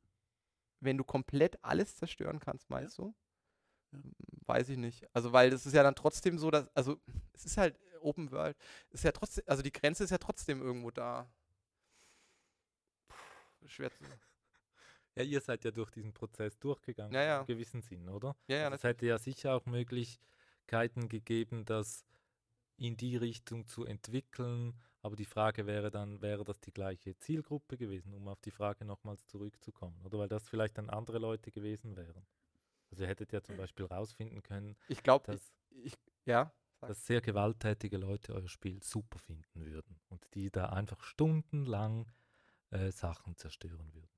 [0.79, 3.03] Wenn du komplett alles zerstören kannst, meinst ja.
[3.03, 3.15] du?
[3.91, 3.99] Ja.
[4.45, 5.07] Weiß ich nicht.
[5.13, 6.99] Also, weil das ist ja dann trotzdem so, dass, also
[7.33, 8.57] es ist halt Open World,
[8.89, 11.29] ist ja trotzdem, also die Grenze ist ja trotzdem irgendwo da.
[13.07, 14.19] Puh, schwer zu sagen.
[15.13, 17.39] Ja, ihr seid ja durch diesen Prozess durchgegangen, ja, ja.
[17.41, 18.33] im gewissen Sinn, oder?
[18.47, 18.63] Ja, ja.
[18.63, 22.05] Also es hätte ja sicher auch Möglichkeiten gegeben, das
[22.77, 24.73] in die Richtung zu entwickeln.
[25.01, 28.85] Aber die Frage wäre dann, wäre das die gleiche Zielgruppe gewesen, um auf die Frage
[28.85, 29.99] nochmals zurückzukommen?
[30.05, 32.25] Oder weil das vielleicht dann andere Leute gewesen wären?
[32.91, 37.21] Also ihr hättet ja zum Beispiel rausfinden können, ich glaube, dass, ich, ja, dass sehr
[37.21, 42.11] gewalttätige Leute euer Spiel super finden würden und die da einfach stundenlang
[42.69, 44.09] äh, Sachen zerstören würden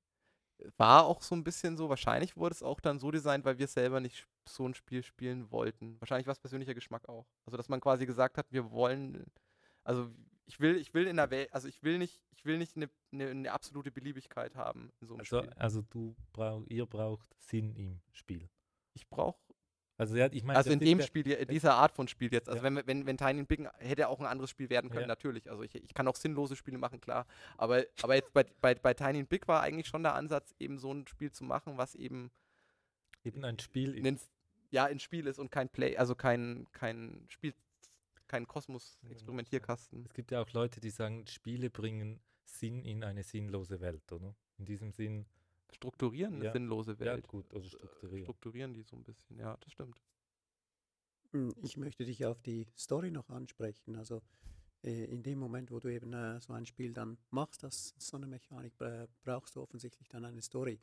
[0.76, 3.66] war auch so ein bisschen so, wahrscheinlich wurde es auch dann so designt, weil wir
[3.66, 6.00] selber nicht so ein Spiel spielen wollten.
[6.00, 7.26] Wahrscheinlich war es persönlicher Geschmack auch.
[7.44, 9.24] Also dass man quasi gesagt hat, wir wollen,
[9.82, 10.10] also
[10.46, 12.90] ich will, ich will in der Welt, also ich will nicht, ich will nicht eine,
[13.12, 15.52] eine, eine absolute Beliebigkeit haben in so einem also, Spiel.
[15.54, 18.48] Also du brauch, ihr braucht Sinn im Spiel.
[18.94, 19.38] Ich brauche
[19.96, 22.48] also, ja, ich mein, also in dem Spiel, dieser Art von Spiel jetzt.
[22.48, 22.64] Also ja.
[22.64, 25.06] wenn, wenn, wenn Tiny Big hätte auch ein anderes Spiel werden können, ja.
[25.08, 25.48] natürlich.
[25.48, 27.26] Also ich, ich kann auch sinnlose Spiele machen, klar.
[27.56, 30.92] Aber, aber jetzt bei, bei, bei Tiny Big war eigentlich schon der Ansatz, eben so
[30.92, 32.32] ein Spiel zu machen, was eben
[33.22, 34.30] eben ein Spiel ist.
[34.70, 37.54] Ja, ein Spiel ist und kein Play, also kein, kein Spiel,
[38.26, 40.04] kein Kosmos-Experimentierkasten.
[40.04, 44.34] Es gibt ja auch Leute, die sagen, Spiele bringen Sinn in eine sinnlose Welt, oder?
[44.58, 45.26] In diesem Sinn
[45.74, 46.52] strukturieren eine ja.
[46.52, 47.24] sinnlose Welt.
[47.24, 48.24] Ja, gut, also strukturieren.
[48.24, 50.00] Strukturieren die so ein bisschen, ja, das stimmt.
[51.32, 53.96] Hm, ich möchte dich auf die Story noch ansprechen.
[53.96, 54.22] Also
[54.84, 58.16] äh, in dem Moment, wo du eben äh, so ein Spiel dann machst, das so
[58.16, 60.80] eine Mechanik, äh, brauchst du offensichtlich dann eine Story.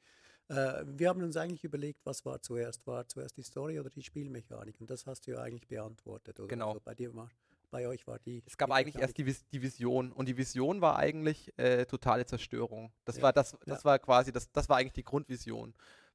[0.50, 2.86] Äh, wir haben uns eigentlich überlegt, was war zuerst?
[2.86, 4.80] War zuerst die Story oder die Spielmechanik?
[4.82, 6.40] Und das hast du ja eigentlich beantwortet.
[6.40, 6.50] Oder?
[6.50, 6.70] Genau.
[6.70, 7.30] Also bei dir war
[7.72, 8.44] bei euch war die.
[8.46, 12.26] Es gab die eigentlich erst die, die, Vision und die Vision war eigentlich äh, totale
[12.26, 12.92] Zerstörung.
[13.06, 13.24] Das ja.
[13.24, 13.86] war das, das ja.
[13.86, 15.74] war quasi das, das war eigentlich die Grundvision.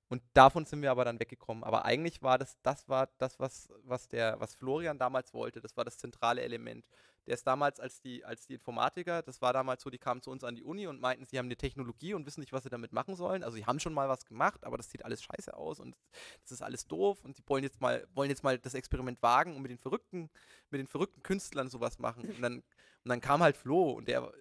[0.08, 1.64] Und davon sind wir aber dann weggekommen.
[1.64, 5.60] Aber eigentlich war das, das war das, was, was der, was Florian damals wollte.
[5.60, 6.86] Das war das zentrale Element.
[7.26, 10.30] Der ist damals als die, als die Informatiker, das war damals so, die kamen zu
[10.30, 12.68] uns an die Uni und meinten, sie haben eine Technologie und wissen nicht, was sie
[12.68, 13.42] damit machen sollen.
[13.42, 15.96] Also sie haben schon mal was gemacht, aber das sieht alles scheiße aus und
[16.42, 19.56] das ist alles doof und sie wollen jetzt mal, wollen jetzt mal das Experiment wagen
[19.56, 20.30] und mit den verrückten,
[20.70, 22.30] mit den verrückten Künstlern sowas machen.
[22.30, 24.32] Und dann, und dann kam halt Flo und der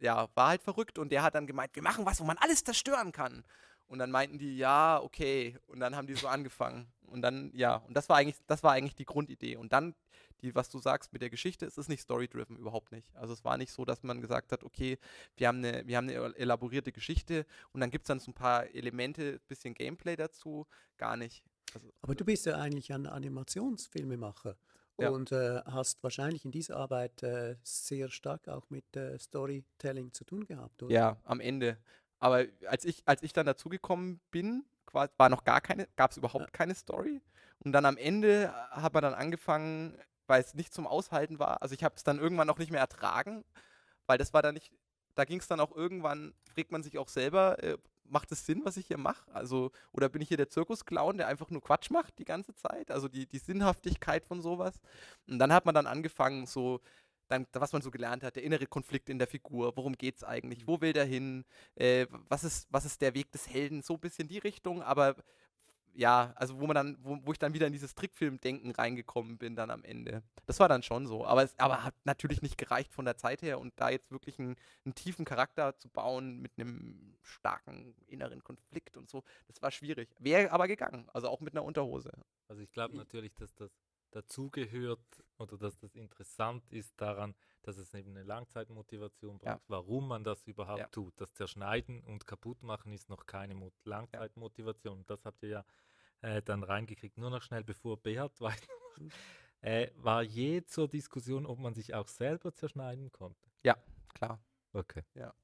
[0.00, 2.62] ja, war halt verrückt und der hat dann gemeint, wir machen was, wo man alles
[2.62, 3.44] zerstören kann.
[3.88, 5.58] Und dann meinten die, ja, okay.
[5.66, 6.86] Und dann haben die so angefangen.
[7.06, 9.56] Und dann, ja, und das war eigentlich, das war eigentlich die Grundidee.
[9.56, 9.94] Und dann,
[10.42, 13.08] die, was du sagst mit der Geschichte, es ist nicht story-driven, überhaupt nicht.
[13.16, 14.98] Also es war nicht so, dass man gesagt hat, okay,
[15.36, 18.34] wir haben eine, wir haben eine elaborierte Geschichte und dann gibt es dann so ein
[18.34, 20.66] paar Elemente, bisschen Gameplay dazu.
[20.98, 21.42] Gar nicht.
[21.74, 24.56] Also, Aber du bist ja eigentlich ein Animationsfilmemacher.
[25.00, 25.10] Ja.
[25.10, 30.24] Und äh, hast wahrscheinlich in dieser Arbeit äh, sehr stark auch mit äh, Storytelling zu
[30.24, 30.92] tun gehabt, oder?
[30.92, 31.78] Ja, am Ende.
[32.20, 36.52] Aber als ich, als ich dann dazugekommen bin, war noch gar keine, gab es überhaupt
[36.52, 37.20] keine Story.
[37.60, 41.62] Und dann am Ende hat man dann angefangen, weil es nicht zum Aushalten war.
[41.62, 43.44] Also ich habe es dann irgendwann auch nicht mehr ertragen,
[44.06, 44.72] weil das war dann nicht,
[45.14, 48.62] da ging es dann auch irgendwann, fragt man sich auch selber, äh, macht es Sinn,
[48.64, 49.30] was ich hier mache?
[49.34, 52.90] Also, oder bin ich hier der Zirkusclown, der einfach nur Quatsch macht die ganze Zeit?
[52.90, 54.80] Also die, die Sinnhaftigkeit von sowas.
[55.26, 56.80] Und dann hat man dann angefangen, so
[57.28, 60.24] dann, was man so gelernt hat, der innere Konflikt in der Figur, worum geht es
[60.24, 61.44] eigentlich, wo will der hin,
[61.76, 65.16] äh, was, ist, was ist der Weg des Helden, so ein bisschen die Richtung, aber
[65.98, 69.56] ja, also wo man dann, wo, wo ich dann wieder in dieses Trickfilm-Denken reingekommen bin
[69.56, 70.22] dann am Ende.
[70.46, 71.26] Das war dann schon so.
[71.26, 74.38] Aber es aber hat natürlich nicht gereicht von der Zeit her und da jetzt wirklich
[74.38, 74.54] einen,
[74.84, 80.08] einen tiefen Charakter zu bauen mit einem starken inneren Konflikt und so, das war schwierig.
[80.20, 82.12] Wäre aber gegangen, also auch mit einer Unterhose.
[82.46, 83.72] Also ich glaube natürlich, dass das
[84.10, 89.60] dazugehört oder dass das interessant ist daran, dass es eben eine Langzeitmotivation braucht, ja.
[89.68, 90.86] warum man das überhaupt ja.
[90.88, 91.20] tut.
[91.20, 95.04] Das Zerschneiden und Kaputtmachen ist noch keine Mo Langzeitmotivation.
[95.06, 95.64] Das habt ihr ja
[96.22, 97.18] äh, dann reingekriegt.
[97.18, 99.14] Nur noch schnell, bevor Beat weitermacht.
[99.60, 103.50] Äh, war je zur Diskussion, ob man sich auch selber zerschneiden konnte?
[103.62, 103.76] Ja,
[104.14, 104.40] klar.
[104.72, 105.04] Okay.
[105.14, 105.34] Ja.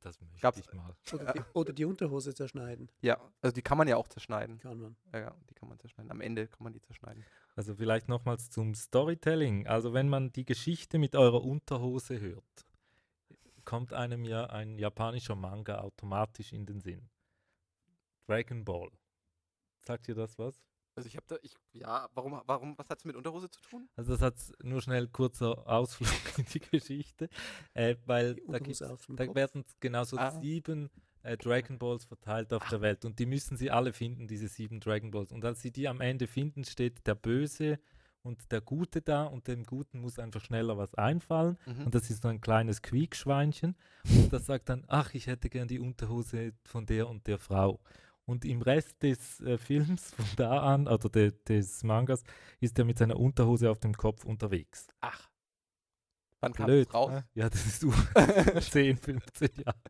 [0.00, 0.94] Das möchte Gab's, ich mal.
[1.12, 2.90] Oder die, oder die, Unterhose zerschneiden.
[3.00, 4.58] Ja, also die kann man ja auch zerschneiden.
[4.58, 4.96] Kann man.
[5.12, 6.10] Ja, ja, die kann man zerschneiden.
[6.10, 7.24] Am Ende kann man die zerschneiden.
[7.56, 9.66] Also vielleicht nochmals zum Storytelling.
[9.66, 12.66] Also wenn man die Geschichte mit eurer Unterhose hört,
[13.64, 17.08] kommt einem ja ein japanischer Manga automatisch in den Sinn.
[18.26, 18.90] Dragon Ball.
[19.78, 20.62] Sagt ihr das was?
[20.96, 23.88] Also ich habe da, ich, ja, warum, warum, was hat es mit Unterhose zu tun?
[23.96, 27.28] Also das hat nur schnell kurzer Ausflug in die Geschichte,
[27.74, 30.30] äh, weil da, da werden genauso ah.
[30.30, 30.90] sieben
[31.26, 32.70] äh, Dragon Balls verteilt auf Ach.
[32.70, 35.32] der Welt und die müssen sie alle finden, diese sieben Dragon Balls.
[35.32, 37.78] Und als sie die am Ende finden, steht der Böse
[38.22, 41.84] und der Gute da und dem Guten muss einfach schneller was einfallen mhm.
[41.84, 43.76] und das ist so ein kleines Quiekschweinchen
[44.08, 47.80] und das sagt dann, ach, ich hätte gern die Unterhose von der und der Frau.
[48.28, 52.24] Und im Rest des äh, Films von da an, oder de, des Mangas,
[52.60, 54.88] ist er mit seiner Unterhose auf dem Kopf unterwegs.
[55.00, 55.30] Ach.
[56.40, 57.10] Wann kam Blöd, das raus?
[57.12, 57.24] Ne?
[57.34, 57.86] Ja, das ist
[58.72, 59.80] 10, 15 Jahre.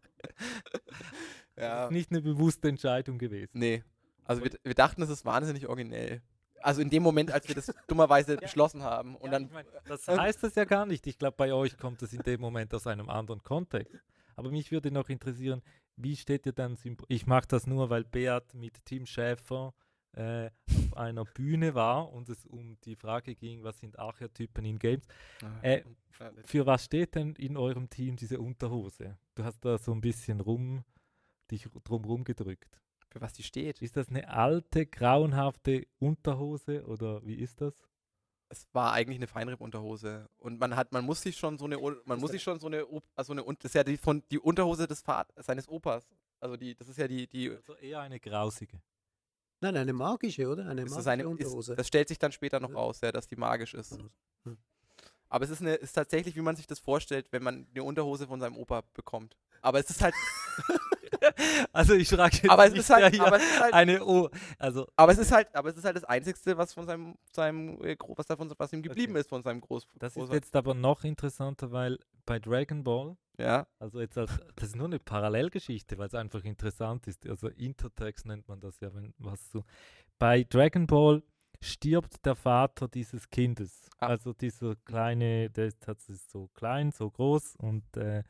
[1.56, 1.76] Ja.
[1.76, 3.50] Das ist nicht eine bewusste Entscheidung gewesen.
[3.54, 3.82] Nee.
[4.24, 6.22] Also wir, wir dachten, das ist wahnsinnig originell.
[6.62, 8.40] Also in dem Moment, als wir das dummerweise ja.
[8.40, 9.14] beschlossen haben.
[9.16, 11.06] Und ja, dann, ich mein, das heißt das ja gar nicht.
[11.06, 13.94] Ich glaube, bei euch kommt das in dem Moment aus einem anderen Kontext.
[14.34, 15.62] Aber mich würde noch interessieren,
[15.96, 16.76] wie steht ihr dann,
[17.08, 19.72] ich mache das nur, weil Beat mit Tim Schäfer
[20.12, 24.78] äh, auf einer Bühne war und es um die Frage ging, was sind Archetypen in
[24.78, 25.06] Games.
[25.42, 25.82] Ah, äh,
[26.44, 29.16] für was steht denn in eurem Team diese Unterhose?
[29.34, 30.84] Du hast da so ein bisschen rum,
[31.50, 32.80] dich drumherum gedrückt.
[33.08, 33.82] Für was die steht?
[33.82, 37.74] Ist das eine alte, grauenhafte Unterhose oder wie ist das?
[38.48, 40.28] es war eigentlich eine Feinripp-Unterhose.
[40.38, 42.86] Und man hat, man muss sich schon so eine, man muss sich schon so eine,
[43.14, 46.06] also eine, das ist ja die, von, die Unterhose des Vat seines Opas.
[46.40, 47.50] Also die, das ist ja die, die.
[47.50, 48.80] Also eher eine grausige.
[49.60, 50.66] Nein, eine magische, oder?
[50.66, 51.72] Eine magische eine, Unterhose.
[51.72, 53.98] Ist, das stellt sich dann später noch raus, ja, dass die magisch ist.
[55.28, 58.28] Aber es ist, eine, ist tatsächlich, wie man sich das vorstellt, wenn man eine Unterhose
[58.28, 59.36] von seinem Opa bekommt.
[59.60, 60.14] Aber es ist halt.
[61.72, 64.28] also ich frage aber es ist halt, aber es ist halt eine O.
[64.58, 67.82] Also aber es ist halt, aber es ist halt das Einzige, was von seinem, seinem
[67.82, 69.20] äh, was davon, was ihm geblieben okay.
[69.20, 69.98] ist von seinem Großvater.
[69.98, 74.68] Das ist jetzt aber noch interessanter, weil bei Dragon Ball, ja, also jetzt als, das
[74.70, 77.26] ist nur eine Parallelgeschichte, weil es einfach interessant ist.
[77.28, 79.64] Also Intertext nennt man das ja, wenn was so.
[80.18, 81.22] Bei Dragon Ball
[81.60, 83.88] stirbt der Vater dieses Kindes.
[83.98, 84.08] Ah.
[84.08, 88.22] Also dieser kleine, der ist, das ist so klein, so groß und äh,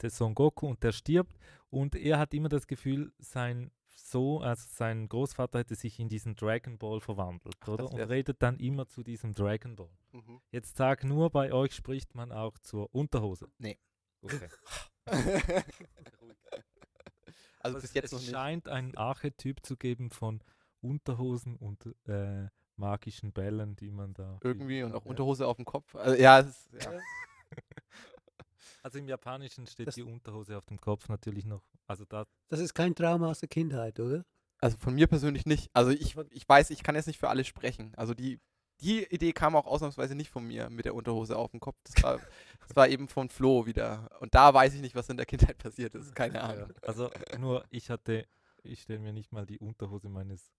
[0.00, 1.36] der Son Goku und der stirbt
[1.72, 6.34] und er hat immer das Gefühl, sein Sohn, also sein Großvater hätte sich in diesen
[6.36, 7.90] Dragon Ball verwandelt, Ach, oder?
[7.90, 9.88] Und redet dann immer zu diesem Dragon Ball.
[10.12, 10.42] Mhm.
[10.50, 13.48] Jetzt sag nur, bei euch spricht man auch zur Unterhose.
[13.56, 13.78] Nee.
[14.20, 14.48] Okay.
[17.60, 18.30] also bis jetzt es noch nicht.
[18.30, 20.42] scheint ein Archetyp zu geben von
[20.82, 24.38] Unterhosen und äh, magischen Bällen, die man da.
[24.42, 25.94] Irgendwie und auch Unterhose auf dem Kopf.
[25.94, 26.92] Also, ja, ist, ja.
[28.82, 31.62] Also im Japanischen steht das die Unterhose auf dem Kopf natürlich noch.
[31.86, 34.24] Also da das ist kein Trauma aus der Kindheit, oder?
[34.58, 35.70] Also von mir persönlich nicht.
[35.72, 37.94] Also ich, ich weiß, ich kann jetzt nicht für alle sprechen.
[37.96, 38.40] Also die,
[38.80, 41.80] die Idee kam auch ausnahmsweise nicht von mir mit der Unterhose auf dem Kopf.
[41.84, 42.20] Das war,
[42.66, 44.10] das war eben von Flo wieder.
[44.20, 46.14] Und da weiß ich nicht, was in der Kindheit passiert ist.
[46.14, 46.70] Keine Ahnung.
[46.70, 48.26] Ja, also nur ich hatte,
[48.62, 50.52] ich stelle mir nicht mal die Unterhose meines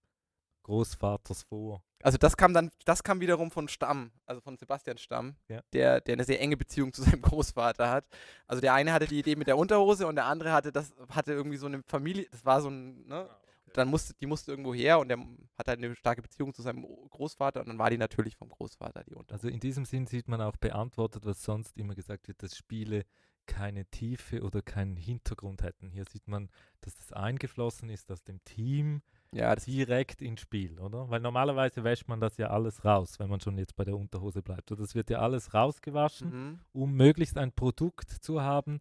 [0.64, 1.82] Großvaters vor.
[2.02, 5.60] Also das kam dann, das kam wiederum von Stamm, also von Sebastian Stamm, ja.
[5.72, 8.04] der, der eine sehr enge Beziehung zu seinem Großvater hat.
[8.46, 11.32] Also der eine hatte die Idee mit der Unterhose und der andere hatte das, hatte
[11.32, 13.28] irgendwie so eine Familie, das war so ein, ne?
[13.30, 13.40] Ah.
[13.72, 15.18] Dann musste, die musste irgendwo her und der
[15.58, 19.02] hat halt eine starke Beziehung zu seinem Großvater und dann war die natürlich vom Großvater
[19.02, 19.46] die Unterhose.
[19.46, 23.04] Also in diesem Sinn sieht man auch beantwortet, was sonst immer gesagt wird, dass Spiele
[23.46, 25.90] keine Tiefe oder keinen Hintergrund hätten.
[25.90, 26.50] Hier sieht man,
[26.82, 29.02] dass das eingeflossen ist aus dem Team
[29.34, 31.08] ja, direkt ins Spiel, oder?
[31.10, 34.42] Weil normalerweise wäscht man das ja alles raus, wenn man schon jetzt bei der Unterhose
[34.42, 34.70] bleibt.
[34.70, 36.60] Und das wird ja alles rausgewaschen, mhm.
[36.72, 38.80] um möglichst ein Produkt zu haben,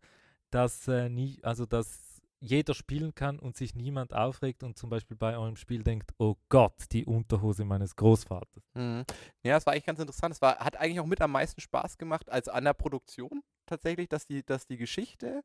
[0.51, 5.15] das äh, nie, also das jeder spielen kann und sich niemand aufregt und zum Beispiel
[5.15, 8.63] bei eurem Spiel denkt, oh Gott, die Unterhose meines Großvaters.
[8.73, 9.05] Mhm.
[9.43, 10.35] Ja, es war eigentlich ganz interessant.
[10.35, 14.09] Es war, hat eigentlich auch mit am meisten Spaß gemacht als an der Produktion tatsächlich,
[14.09, 15.41] dass die, dass die Geschichte,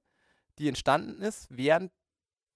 [0.58, 1.92] die entstanden ist, während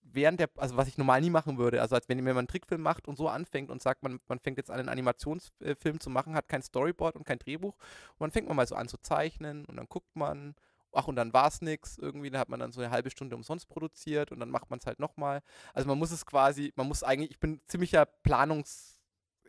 [0.03, 2.83] während der, also was ich normal nie machen würde, also als wenn man einen Trickfilm
[2.83, 6.35] macht und so anfängt und sagt, man, man fängt jetzt an, einen Animationsfilm zu machen,
[6.35, 7.75] hat kein Storyboard und kein Drehbuch
[8.13, 10.55] und man fängt man mal so an zu zeichnen und dann guckt man,
[10.93, 13.37] ach und dann war es nichts irgendwie, da hat man dann so eine halbe Stunde
[13.37, 15.43] umsonst produziert und dann macht man es halt nochmal.
[15.73, 18.93] Also man muss es quasi, man muss eigentlich, ich bin ziemlicher Planungs-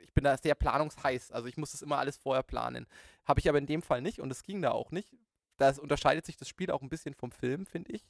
[0.03, 1.31] ich bin da sehr planungsheiß.
[1.31, 2.85] Also ich muss das immer alles vorher planen.
[3.25, 5.09] Habe ich aber in dem Fall nicht und es ging da auch nicht.
[5.57, 8.03] Da unterscheidet sich das Spiel auch ein bisschen vom Film, finde ich,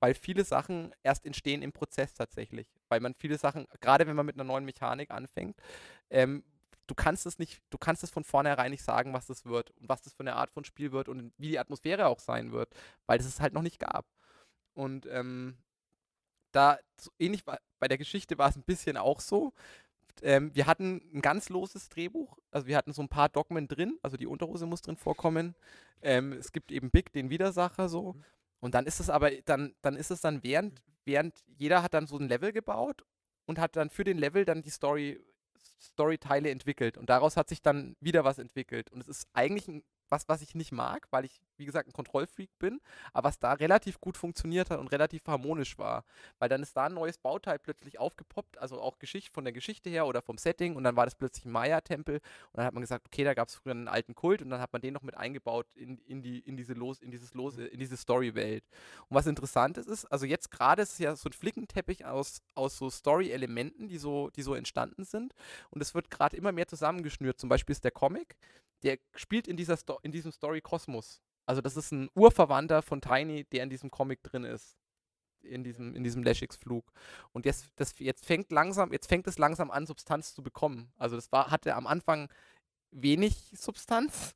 [0.00, 2.68] weil viele Sachen erst entstehen im Prozess tatsächlich.
[2.88, 5.56] Weil man viele Sachen, gerade wenn man mit einer neuen Mechanik anfängt,
[6.10, 6.44] ähm,
[6.86, 9.88] du kannst es nicht, du kannst es von vornherein nicht sagen, was das wird und
[9.88, 12.74] was das für eine Art von Spiel wird und wie die Atmosphäre auch sein wird,
[13.06, 14.06] weil es es halt noch nicht gab.
[14.72, 15.58] Und ähm,
[16.52, 19.52] da, so ähnlich bei der Geschichte war es ein bisschen auch so
[20.22, 22.38] ähm, wir hatten ein ganz loses Drehbuch.
[22.50, 23.98] Also wir hatten so ein paar Dogmen drin.
[24.02, 25.54] Also die Unterhose muss drin vorkommen.
[26.06, 28.14] Ähm, es gibt eben Big, den Widersacher so.
[28.14, 28.24] Mhm.
[28.60, 32.06] Und dann ist es aber, dann, dann ist es dann während, während jeder hat dann
[32.06, 33.04] so ein Level gebaut
[33.44, 35.20] und hat dann für den Level dann die Story,
[35.80, 36.96] Storyteile entwickelt.
[36.96, 38.90] Und daraus hat sich dann wieder was entwickelt.
[38.90, 41.92] Und es ist eigentlich ein was, was ich nicht mag, weil ich, wie gesagt, ein
[41.92, 42.80] Kontrollfreak bin,
[43.12, 46.04] aber was da relativ gut funktioniert hat und relativ harmonisch war.
[46.38, 49.90] Weil dann ist da ein neues Bauteil plötzlich aufgepoppt, also auch Geschichte von der Geschichte
[49.90, 52.82] her oder vom Setting und dann war das plötzlich ein Maya-Tempel und dann hat man
[52.82, 55.02] gesagt, okay, da gab es früher einen alten Kult und dann hat man den noch
[55.02, 58.64] mit eingebaut in, in, die, in diese Los, in dieses Los, in diese Story-Welt.
[59.08, 62.42] Und was interessant ist, ist, also jetzt gerade ist es ja so ein Flickenteppich aus,
[62.54, 65.34] aus so Story-Elementen, die so, die so entstanden sind
[65.70, 67.38] und es wird gerade immer mehr zusammengeschnürt.
[67.38, 68.36] Zum Beispiel ist der Comic,
[68.82, 71.22] der spielt in, dieser Sto in diesem Story-Kosmos.
[71.46, 74.76] Also das ist ein Urverwandter von Tiny, der in diesem Comic drin ist.
[75.42, 76.90] In diesem, in diesem Lashix-Flug.
[77.32, 80.92] Und jetzt, das, jetzt fängt langsam, jetzt fängt es langsam an, Substanz zu bekommen.
[80.96, 82.28] Also das war, hatte am Anfang
[82.90, 84.34] wenig Substanz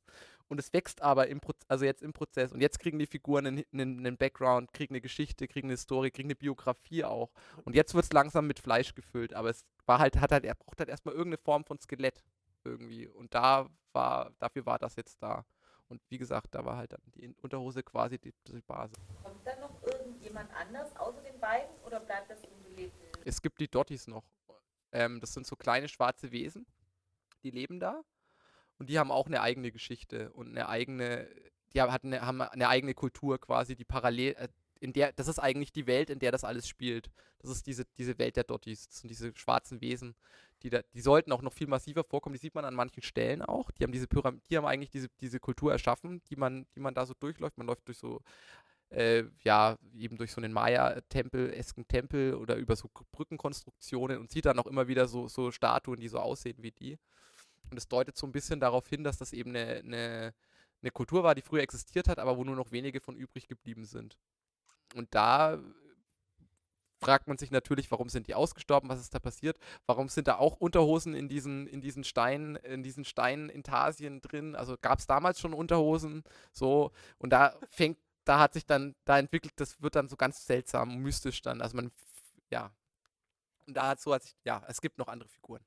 [0.51, 2.51] und es wächst aber im Pro also jetzt im Prozess.
[2.51, 6.11] Und jetzt kriegen die Figuren einen, einen, einen, Background, kriegen eine Geschichte, kriegen eine Story,
[6.11, 7.31] kriegen eine Biografie auch.
[7.63, 9.33] Und jetzt wird es langsam mit Fleisch gefüllt.
[9.33, 12.21] Aber es war halt, hat halt, er braucht halt erstmal irgendeine Form von Skelett
[12.65, 13.07] irgendwie.
[13.07, 15.45] Und da war, dafür war das jetzt da.
[15.89, 18.97] Und wie gesagt, da war halt dann die Unterhose quasi die, die Basis.
[19.21, 22.93] Kommt dann noch irgendjemand anders außer den beiden oder bleibt das unbelebt?
[23.25, 24.23] Es gibt die Dotties noch.
[24.93, 26.65] Ähm, das sind so kleine schwarze Wesen,
[27.43, 28.03] die leben da.
[28.77, 31.27] Und die haben auch eine eigene Geschichte und eine eigene,
[31.73, 34.47] die haben, eine, haben eine eigene Kultur quasi, die parallel, äh,
[34.79, 37.11] in der, das ist eigentlich die Welt, in der das alles spielt.
[37.39, 38.87] Das ist diese, diese Welt der Dotties.
[38.87, 40.15] Das sind diese schwarzen Wesen,
[40.63, 42.33] die, da, die sollten auch noch viel massiver vorkommen.
[42.33, 43.71] Die sieht man an manchen Stellen auch.
[43.71, 46.93] Die haben diese Pyramid, die haben eigentlich diese, diese Kultur erschaffen, die man, die man
[46.93, 47.57] da so durchläuft.
[47.57, 48.21] Man läuft durch so,
[48.89, 54.45] äh, ja, eben durch so einen Maya-Tempel, esken Tempel oder über so Brückenkonstruktionen und sieht
[54.45, 56.99] dann auch immer wieder so, so Statuen, die so aussehen wie die.
[57.69, 60.33] Und es deutet so ein bisschen darauf hin, dass das eben eine, eine,
[60.81, 63.85] eine Kultur war, die früher existiert hat, aber wo nur noch wenige von übrig geblieben
[63.85, 64.17] sind.
[64.95, 65.57] Und da
[67.01, 70.37] fragt man sich natürlich, warum sind die ausgestorben, was ist da passiert, warum sind da
[70.37, 75.39] auch Unterhosen in diesen, in diesen Steinen, in diesen Steinintarsien drin, also gab es damals
[75.39, 80.09] schon Unterhosen, so, und da fängt, da hat sich dann, da entwickelt, das wird dann
[80.09, 81.91] so ganz seltsam, mystisch dann, also man,
[82.51, 82.71] ja,
[83.67, 85.63] und da hat so, als, ja, es gibt noch andere Figuren.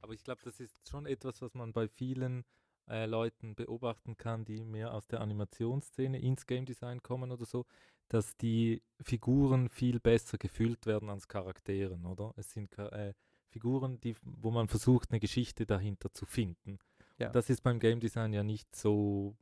[0.00, 2.44] Aber ich glaube, das ist schon etwas, was man bei vielen
[2.88, 7.64] äh, Leuten beobachten kann, die mehr aus der Animationsszene ins Game Design kommen oder so,
[8.12, 12.34] dass die Figuren viel besser gefüllt werden als Charakteren, oder?
[12.36, 13.14] Es sind äh,
[13.48, 16.78] Figuren, die, wo man versucht, eine Geschichte dahinter zu finden.
[17.18, 17.30] Ja.
[17.30, 19.36] Das ist beim Game Design ja nicht so,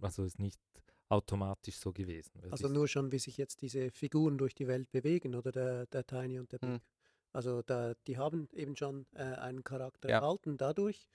[0.00, 0.60] also ist nicht
[1.08, 2.40] automatisch so gewesen.
[2.50, 6.06] Also nur schon, wie sich jetzt diese Figuren durch die Welt bewegen, oder der, der
[6.06, 6.70] Tiny und der Big.
[6.70, 6.80] Hm.
[7.32, 10.16] Also da, die haben eben schon äh, einen Charakter ja.
[10.16, 11.08] erhalten dadurch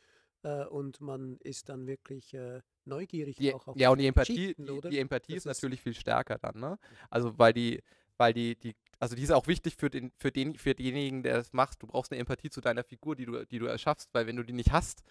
[0.43, 4.55] äh, und man ist dann wirklich äh, neugierig die, auch auf Ja, und die Empathie,
[4.57, 6.79] die, die, Empathie ist, ist natürlich viel stärker dann, ne?
[7.09, 7.81] Also weil die,
[8.17, 11.37] weil die, die, also die ist auch wichtig für den, für den, für denjenigen, der
[11.37, 11.81] das macht.
[11.83, 14.43] Du brauchst eine Empathie zu deiner Figur, die du, die du erschaffst, weil wenn du
[14.43, 15.03] die nicht hast,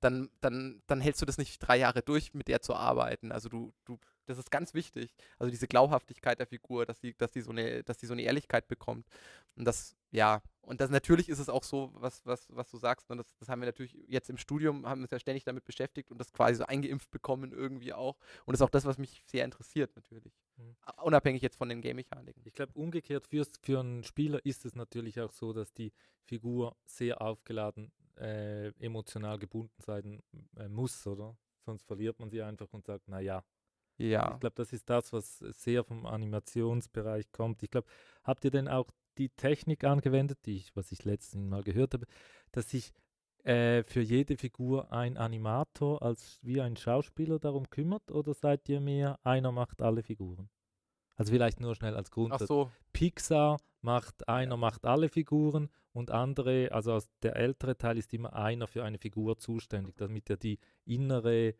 [0.00, 3.32] dann, dann, dann hältst du das nicht drei Jahre durch, mit der zu arbeiten.
[3.32, 5.14] Also du, du, das ist ganz wichtig.
[5.38, 8.22] Also diese Glaubhaftigkeit der Figur, dass sie, dass die so eine, dass die so eine
[8.22, 9.06] Ehrlichkeit bekommt.
[9.56, 13.10] Und das, ja, und das natürlich ist es auch so, was, was, was du sagst,
[13.10, 15.64] und das, das haben wir natürlich jetzt im Studium, haben wir uns ja ständig damit
[15.64, 18.16] beschäftigt und das quasi so eingeimpft bekommen irgendwie auch.
[18.44, 20.32] Und das ist auch das, was mich sehr interessiert natürlich.
[20.56, 20.76] Mhm.
[21.02, 22.42] Unabhängig jetzt von den Game-Mechaniken.
[22.46, 25.92] Ich glaube, umgekehrt für, für einen Spieler ist es natürlich auch so, dass die
[26.24, 30.22] Figur sehr aufgeladen, äh, emotional gebunden sein
[30.56, 31.36] äh, muss, oder?
[31.64, 33.42] Sonst verliert man sie einfach und sagt, naja,
[33.98, 34.32] ja.
[34.34, 37.62] Ich glaube, das ist das, was sehr vom Animationsbereich kommt.
[37.62, 37.88] Ich glaube,
[38.22, 42.06] habt ihr denn auch die Technik angewendet, die ich, was ich letztens Mal gehört habe,
[42.50, 42.92] dass sich
[43.44, 48.80] äh, für jede Figur ein Animator als wie ein Schauspieler darum kümmert oder seid ihr
[48.80, 50.48] mehr, einer macht alle Figuren?
[51.16, 52.32] Also vielleicht nur schnell als Grund.
[52.32, 52.70] Ach so.
[52.92, 58.66] Pixar macht, einer macht alle Figuren und andere, also der ältere Teil ist immer einer
[58.66, 61.54] für eine Figur zuständig, damit er die innere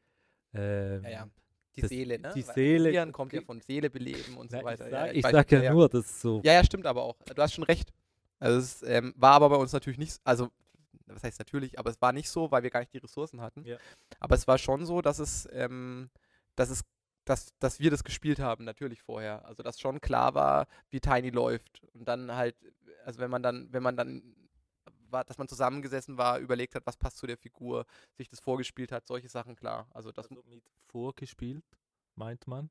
[0.54, 1.28] äh, ja, ja.
[1.76, 2.32] Die das, Seele, ne?
[2.34, 2.90] Die Seele.
[2.90, 5.12] Hirn kommt ja von Seele beleben und so weiter.
[5.12, 6.40] Ich sage ja, sag ja, nur, dass so.
[6.44, 7.16] Ja, ja, stimmt aber auch.
[7.22, 7.90] Du hast schon recht.
[8.38, 10.50] Also es ähm, war aber bei uns natürlich nicht, also
[11.06, 13.64] was heißt natürlich, aber es war nicht so, weil wir gar nicht die Ressourcen hatten.
[13.64, 13.76] Ja.
[14.20, 16.10] Aber es war schon so, dass es, ähm,
[16.56, 16.82] dass es,
[17.24, 19.44] dass, dass wir das gespielt haben, natürlich vorher.
[19.44, 21.82] Also dass schon klar war, wie Tiny läuft.
[21.92, 22.56] Und dann halt,
[23.04, 24.22] also wenn man dann, wenn man dann
[25.14, 27.86] war, dass man zusammengesessen war, überlegt hat, was passt zu der Figur,
[28.18, 29.88] sich das vorgespielt hat, solche Sachen klar.
[29.92, 31.64] Also das also mit vorgespielt,
[32.16, 32.68] meint man?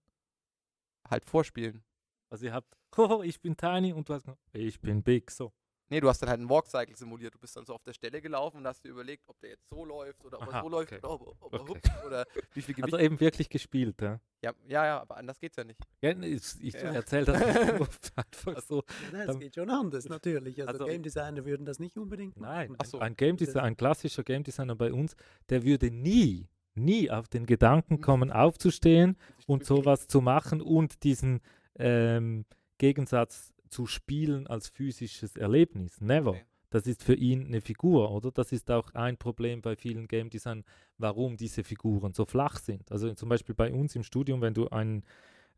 [1.09, 1.83] Halt vorspielen.
[2.29, 5.51] Also ihr habt, oh, ich bin Tiny und du hast, ich bin Big, so.
[5.93, 7.35] Nee, du hast dann halt einen Walkcycle simuliert.
[7.35, 9.69] Du bist dann so auf der Stelle gelaufen und hast dir überlegt, ob der jetzt
[9.69, 11.79] so läuft oder ob Aha, er so läuft oder ob, ob okay.
[11.83, 12.25] er oder
[12.55, 12.95] wie viel Gewicht.
[12.95, 14.19] Also eben wirklich gespielt, ja?
[14.41, 15.79] Ja, ja, ja aber anders geht's ja nicht.
[16.01, 16.93] Ja, ich, ich ja.
[16.93, 17.41] erzähle das
[18.17, 18.81] einfach so.
[19.11, 20.59] Nein, es geht schon anders, natürlich.
[20.61, 22.97] Also, also, Game Designer würden das nicht unbedingt Nein, so.
[22.97, 25.15] ein Game Designer, ein klassischer Game Designer bei uns,
[25.49, 29.15] der würde nie, nie auf den Gedanken kommen, aufzustehen
[29.45, 31.41] und sowas zu machen und diesen
[31.75, 32.45] ähm,
[32.79, 35.99] Gegensatz zu spielen als physisches Erlebnis.
[35.99, 36.32] Never.
[36.32, 36.45] Okay.
[36.69, 38.32] Das ist für ihn eine Figur, oder?
[38.32, 40.63] Das ist auch ein Problem bei vielen Game Design,
[40.97, 42.91] warum diese Figuren so flach sind.
[42.91, 45.03] Also zum Beispiel bei uns im Studium, wenn du einen,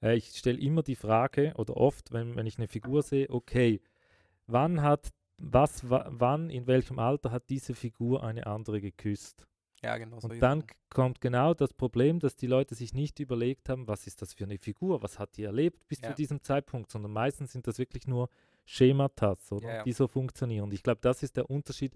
[0.02, 3.80] äh, ich stelle immer die Frage oder oft, wenn, wenn ich eine Figur sehe, okay,
[4.48, 9.48] wann hat, was, wann, in welchem Alter hat diese Figur eine andere geküsst?
[9.86, 10.18] Ja, genau.
[10.22, 14.22] Und dann kommt genau das Problem, dass die Leute sich nicht überlegt haben, was ist
[14.22, 16.10] das für eine Figur, was hat die erlebt bis ja.
[16.10, 18.30] zu diesem Zeitpunkt, sondern meistens sind das wirklich nur
[18.66, 19.36] Schemata?
[19.52, 19.84] Ja, ja.
[19.84, 20.64] die so funktionieren.
[20.64, 21.94] Und ich glaube, das ist der Unterschied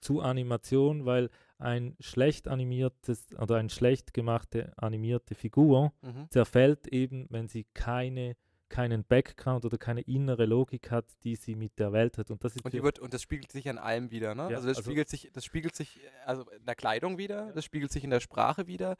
[0.00, 6.28] zu Animation, weil ein schlecht animiertes oder eine schlecht gemachte animierte Figur mhm.
[6.30, 8.36] zerfällt eben, wenn sie keine
[8.72, 12.30] keinen Background oder keine innere Logik hat, die sie mit der Welt hat.
[12.30, 14.34] Und das, ist und, wird, und das spiegelt sich an allem wieder.
[14.34, 14.48] Ne?
[14.50, 17.52] Ja, also, das also spiegelt sich, das spiegelt sich also in der Kleidung wieder, ja.
[17.52, 18.96] das spiegelt sich in der Sprache wieder,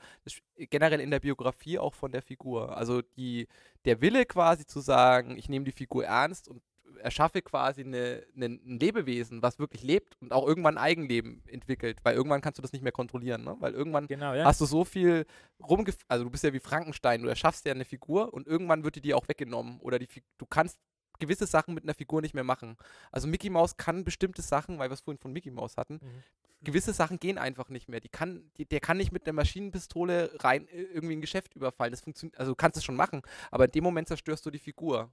[0.56, 2.76] generell in der Biografie auch von der Figur.
[2.76, 3.48] Also die,
[3.86, 6.62] der Wille quasi zu sagen, ich nehme die Figur ernst und
[7.02, 11.98] erschaffe quasi eine, eine, ein Lebewesen, was wirklich lebt und auch irgendwann ein Eigenleben entwickelt,
[12.02, 13.56] weil irgendwann kannst du das nicht mehr kontrollieren, ne?
[13.60, 14.44] weil irgendwann genau, ja.
[14.44, 15.26] hast du so viel
[15.62, 15.92] rumge...
[16.08, 19.00] Also du bist ja wie Frankenstein, du erschaffst ja eine Figur und irgendwann wird die
[19.00, 20.78] dir auch weggenommen oder die, du kannst
[21.18, 22.76] gewisse Sachen mit einer Figur nicht mehr machen.
[23.10, 26.22] Also Mickey Mouse kann bestimmte Sachen, weil wir es vorhin von Mickey Mouse hatten, mhm.
[26.62, 28.00] gewisse Sachen gehen einfach nicht mehr.
[28.00, 31.92] Die kann, die, der kann nicht mit einer Maschinenpistole rein äh, irgendwie ein Geschäft überfallen.
[31.92, 34.58] Das funktioniert, also du kannst es schon machen, aber in dem Moment zerstörst du die
[34.58, 35.12] Figur.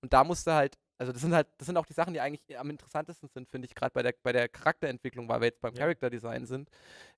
[0.00, 2.20] Und da musst du halt also das sind halt, das sind auch die Sachen, die
[2.20, 5.60] eigentlich am interessantesten sind, finde ich, gerade bei der, bei der Charakterentwicklung, weil wir jetzt
[5.60, 5.80] beim ja.
[5.80, 6.70] Character Design sind,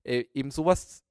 [0.03, 1.03] äh, eben sowas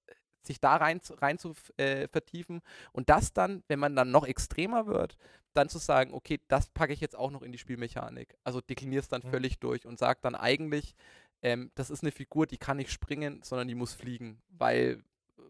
[0.42, 2.62] sich da rein, rein zu äh, vertiefen
[2.92, 5.16] und das dann, wenn man dann noch extremer wird,
[5.52, 8.36] dann zu sagen, okay, das packe ich jetzt auch noch in die Spielmechanik.
[8.44, 9.30] Also deklinierst dann mhm.
[9.30, 10.94] völlig durch und sagt dann eigentlich,
[11.42, 15.02] ähm, das ist eine Figur, die kann nicht springen, sondern die muss fliegen, weil
[15.38, 15.42] äh,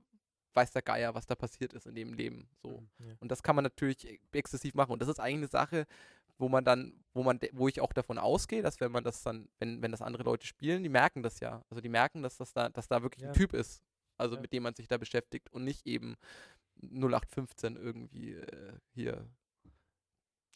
[0.55, 2.49] weiß der Geier, was da passiert ist in dem Leben.
[2.63, 2.83] So.
[2.99, 3.15] Mhm, ja.
[3.21, 4.93] Und das kann man natürlich e-, exzessiv machen.
[4.93, 5.87] Und das ist eigentlich eine Sache,
[6.41, 9.49] wo man dann, wo man, wo ich auch davon ausgehe, dass wenn man das dann,
[9.59, 11.63] wenn, wenn das andere Leute spielen, die merken das ja.
[11.69, 13.29] Also die merken, dass das da, dass da wirklich ja.
[13.29, 13.85] ein Typ ist,
[14.17, 14.41] also ja.
[14.41, 16.17] mit dem man sich da beschäftigt und nicht eben
[16.83, 19.29] 0815 irgendwie äh, hier.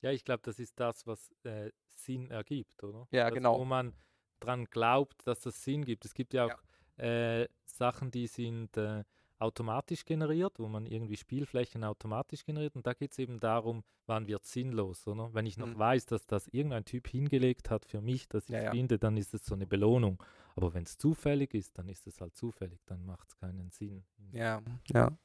[0.01, 3.07] Ja, ich glaube, das ist das, was äh, Sinn ergibt, oder?
[3.11, 3.59] Ja, das, genau.
[3.59, 3.93] Wo man
[4.41, 6.05] dran glaubt, dass das Sinn gibt.
[6.05, 6.63] Es gibt ja auch
[6.99, 7.41] ja.
[7.43, 9.05] Äh, Sachen, die sind äh,
[9.39, 12.77] automatisch generiert, wo man irgendwie Spielflächen automatisch generiert.
[12.77, 15.07] Und da geht es eben darum, wann wird sinnlos.
[15.07, 15.33] Oder?
[15.35, 15.79] Wenn ich noch mhm.
[15.79, 19.35] weiß, dass das irgendein Typ hingelegt hat für mich, dass ich ja, finde, dann ist
[19.35, 20.23] es so eine Belohnung.
[20.57, 24.05] Aber wenn es zufällig ist, dann ist es halt zufällig, dann macht es keinen Sinn.
[24.33, 24.63] Ja,
[24.93, 25.17] ja.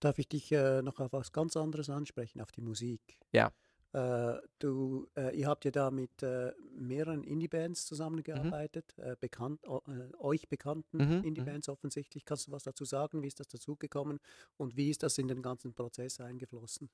[0.00, 3.18] Darf ich dich äh, noch auf was ganz anderes ansprechen, auf die Musik?
[3.32, 3.50] Ja.
[3.94, 9.04] Äh, du, äh, ihr habt ja da mit äh, mehreren Indie-Bands zusammengearbeitet, mhm.
[9.04, 11.18] Äh, bekannt, äh, euch bekannten mhm.
[11.18, 11.24] mhm.
[11.24, 12.24] Indie-Bands offensichtlich.
[12.24, 13.22] Kannst du was dazu sagen?
[13.22, 14.18] Wie ist das dazugekommen
[14.56, 16.90] und wie ist das in den ganzen Prozess eingeflossen?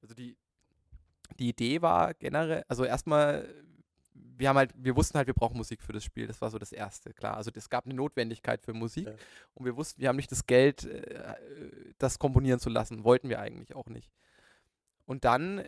[0.00, 0.36] Also die,
[1.40, 3.52] die Idee war generell, also erstmal,
[4.14, 6.28] wir haben halt, wir wussten halt, wir brauchen Musik für das Spiel.
[6.28, 7.36] Das war so das Erste, klar.
[7.36, 9.14] Also es gab eine Notwendigkeit für Musik ja.
[9.54, 10.88] und wir wussten, wir haben nicht das Geld,
[11.98, 13.02] das komponieren zu lassen.
[13.02, 14.12] Wollten wir eigentlich auch nicht.
[15.04, 15.64] Und dann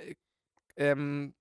[0.76, 1.34] ähm,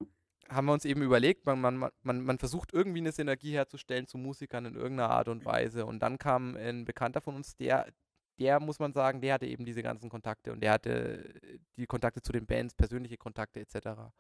[0.50, 4.18] haben wir uns eben überlegt, man, man, man, man versucht irgendwie eine Synergie herzustellen zu
[4.18, 5.86] Musikern in irgendeiner Art und Weise.
[5.86, 7.88] Und dann kam ein Bekannter von uns, der,
[8.40, 11.40] der muss man sagen, der hatte eben diese ganzen Kontakte und der hatte
[11.78, 14.12] die Kontakte zu den Bands, persönliche Kontakte etc.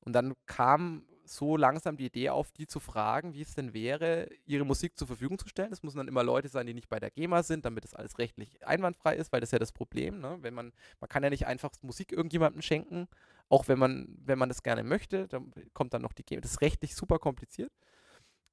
[0.00, 4.28] Und dann kam so langsam die Idee auf, die zu fragen, wie es denn wäre,
[4.44, 5.70] ihre Musik zur Verfügung zu stellen.
[5.70, 8.18] Das müssen dann immer Leute sein, die nicht bei der GEMA sind, damit das alles
[8.18, 10.20] rechtlich einwandfrei ist, weil das ist ja das Problem.
[10.20, 10.36] Ne?
[10.42, 13.08] Wenn man, man kann ja nicht einfach Musik irgendjemandem schenken,
[13.48, 16.40] Auch wenn man, wenn man das gerne möchte, dann kommt dann noch die GEMA.
[16.40, 17.72] Das ist rechtlich super kompliziert.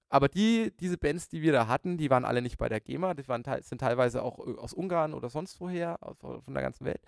[0.09, 3.13] Aber die, diese Bands, die wir da hatten, die waren alle nicht bei der GEMA.
[3.13, 7.01] Die waren, sind teilweise auch äh, aus Ungarn oder sonst woher, von der ganzen Welt.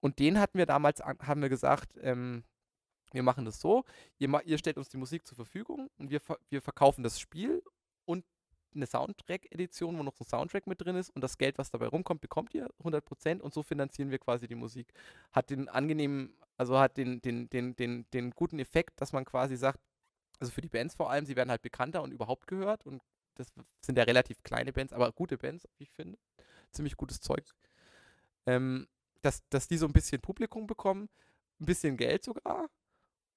[0.00, 2.44] Und den hatten wir damals, haben wir gesagt, ähm,
[3.12, 3.84] wir machen das so,
[4.18, 7.62] ihr, ihr, stellt uns die Musik zur Verfügung und wir, wir verkaufen das Spiel
[8.04, 8.24] und
[8.74, 11.86] eine Soundtrack-Edition, wo noch so ein Soundtrack mit drin ist und das Geld, was dabei
[11.86, 14.92] rumkommt, bekommt ihr 100% und so finanzieren wir quasi die Musik.
[15.32, 19.56] Hat den angenehmen, also hat den, den, den, den, den guten Effekt, dass man quasi
[19.56, 19.80] sagt,
[20.40, 23.02] also für die Bands vor allem, sie werden halt bekannter und überhaupt gehört und
[23.36, 26.18] das sind ja relativ kleine Bands, aber gute Bands, wie ich finde.
[26.70, 27.44] Ziemlich gutes Zeug.
[28.46, 28.86] Ähm,
[29.22, 31.08] dass, dass die so ein bisschen Publikum bekommen,
[31.60, 32.68] ein bisschen Geld sogar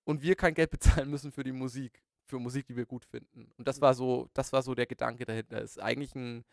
[0.04, 3.52] und wir kein Geld bezahlen müssen für die Musik, für Musik, die wir gut finden.
[3.58, 5.62] Und das war so, das war so der Gedanke dahinter.
[5.62, 6.46] Ist eigentlich ein,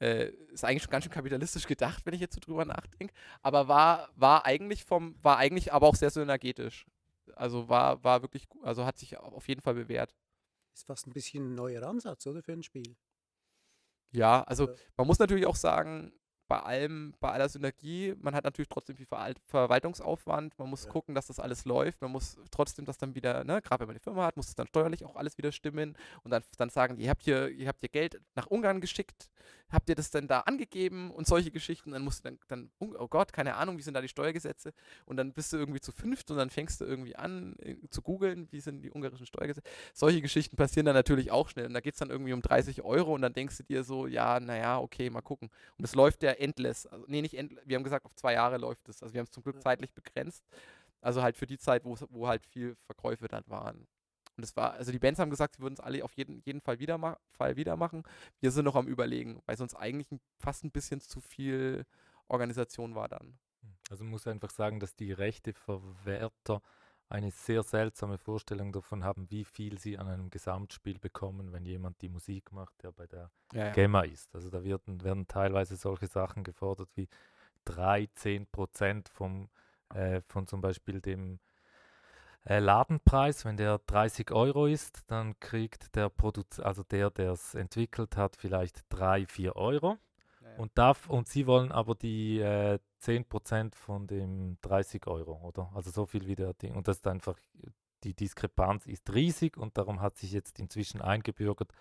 [0.00, 3.14] äh, ist eigentlich schon ganz schön kapitalistisch gedacht, wenn ich jetzt so drüber nachdenke.
[3.42, 6.86] Aber war, war eigentlich vom, war eigentlich aber auch sehr synergetisch.
[7.34, 10.14] Also war, war wirklich, also hat sich auf jeden Fall bewährt.
[10.74, 12.96] Ist fast ein bisschen ein neuer Ansatz, oder, für ein Spiel?
[14.12, 16.12] Ja, also man muss natürlich auch sagen,
[16.48, 20.90] bei allem, bei aller Synergie, man hat natürlich trotzdem viel Ver Verwaltungsaufwand, man muss ja.
[20.90, 23.96] gucken, dass das alles läuft, man muss trotzdem das dann wieder, ne, gerade wenn man
[23.96, 25.96] die Firma hat, muss es dann steuerlich auch alles wieder stimmen.
[26.22, 29.28] Und dann, dann sagen, ihr habt hier, ihr habt hier Geld nach Ungarn geschickt,
[29.70, 33.08] habt ihr das denn da angegeben und solche Geschichten, dann musst du dann, dann, oh
[33.08, 34.72] Gott, keine Ahnung, wie sind da die Steuergesetze
[35.04, 38.02] und dann bist du irgendwie zu fünft und dann fängst du irgendwie an äh, zu
[38.02, 39.68] googeln, wie sind die ungarischen Steuergesetze.
[39.92, 42.82] Solche Geschichten passieren dann natürlich auch schnell und da geht es dann irgendwie um 30
[42.82, 45.50] Euro und dann denkst du dir so, ja, naja, okay, mal gucken.
[45.78, 46.86] Und es läuft ja endless.
[46.86, 47.66] Also, nee, nicht endless.
[47.66, 49.02] Wir haben gesagt, auf zwei Jahre läuft es.
[49.02, 50.44] Also wir haben es zum Glück zeitlich begrenzt.
[51.00, 53.86] Also halt für die Zeit, wo halt viel Verkäufe dann waren.
[54.36, 56.60] Und es war, also die Bands haben gesagt, sie würden es alle auf jeden, jeden
[56.60, 58.02] Fall, wieder ma Fall wieder machen.
[58.40, 60.08] Wir sind noch am überlegen, weil sonst eigentlich
[60.38, 61.86] fast ein bisschen zu viel
[62.28, 63.38] Organisation war dann.
[63.90, 66.60] Also man muss einfach sagen, dass die Rechteverwerter
[67.08, 72.02] eine sehr seltsame Vorstellung davon haben, wie viel sie an einem Gesamtspiel bekommen, wenn jemand
[72.02, 73.72] die Musik macht, der bei der ja, ja.
[73.72, 74.34] GEMA ist.
[74.34, 77.08] Also da werden, werden teilweise solche Sachen gefordert wie
[77.64, 79.48] 3, 10 Prozent vom,
[79.94, 81.38] äh, von zum Beispiel dem
[82.46, 83.44] äh, Ladenpreis.
[83.44, 88.36] Wenn der 30 Euro ist, dann kriegt der Produz also der, der es entwickelt hat,
[88.36, 89.98] vielleicht 3, 4 Euro.
[90.56, 95.70] Und, darf, und sie wollen aber die äh, 10% von dem 30 Euro, oder?
[95.74, 96.74] Also so viel wie der Ding.
[96.74, 97.36] Und das ist einfach,
[98.04, 101.72] die Diskrepanz ist riesig und darum hat sich jetzt inzwischen eingebürgert,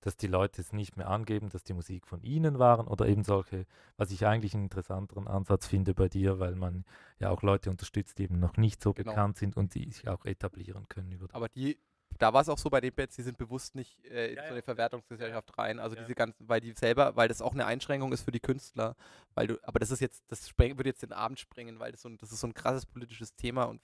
[0.00, 3.24] dass die Leute es nicht mehr angeben, dass die Musik von ihnen waren oder eben
[3.24, 6.84] solche, was ich eigentlich einen interessanteren Ansatz finde bei dir, weil man
[7.18, 9.10] ja auch Leute unterstützt, die eben noch nicht so genau.
[9.10, 11.12] bekannt sind und die sich auch etablieren können.
[11.12, 11.78] Über Aber die
[12.18, 14.44] da war es auch so bei den Bands, die sind bewusst nicht äh, in ja,
[14.44, 15.78] so eine Verwertungsgesellschaft rein.
[15.78, 16.02] Also ja.
[16.02, 18.96] diese ganzen, weil die selber, weil das auch eine Einschränkung ist für die Künstler,
[19.34, 22.08] weil du, aber das ist jetzt, das würde jetzt den Abend sprengen, weil das so
[22.08, 23.80] ein, das ist so ein krasses politisches Thema und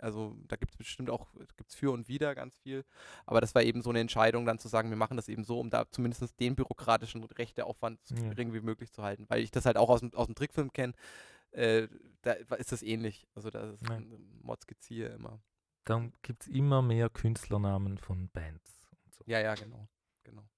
[0.00, 2.84] also da gibt es bestimmt auch, gibt's für und wider ganz viel,
[3.26, 5.58] aber das war eben so eine Entscheidung, dann zu sagen, wir machen das eben so,
[5.58, 8.28] um da zumindest den bürokratischen Rechteaufwand so ja.
[8.28, 10.72] gering wie möglich zu halten, weil ich das halt auch aus dem, aus dem Trickfilm
[10.72, 10.94] kenne,
[11.52, 11.88] äh,
[12.22, 13.96] da ist das ähnlich, also da ist ja.
[13.96, 15.40] ein Mods-Geziehe immer
[15.84, 18.86] dann gibt es immer mehr Künstlernamen von Bands.
[19.10, 19.24] So.
[19.26, 19.88] Ja, ja, genau.
[20.22, 20.48] genau.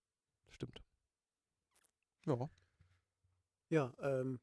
[0.50, 0.82] Stimmt.
[2.26, 2.50] Ja.
[3.70, 4.40] Ja, ähm,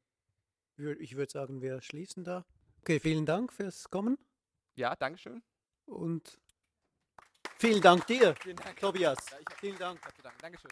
[0.76, 2.44] ich würde sagen, wir schließen da.
[2.80, 4.18] Okay, vielen Dank fürs Kommen.
[4.74, 5.42] Ja, Dankeschön.
[5.86, 6.38] Und
[7.58, 8.78] vielen Dank dir, vielen Dank.
[8.78, 9.30] Tobias.
[9.30, 10.00] Ja, vielen Dank.
[10.22, 10.38] Dank.
[10.38, 10.70] Dankeschön.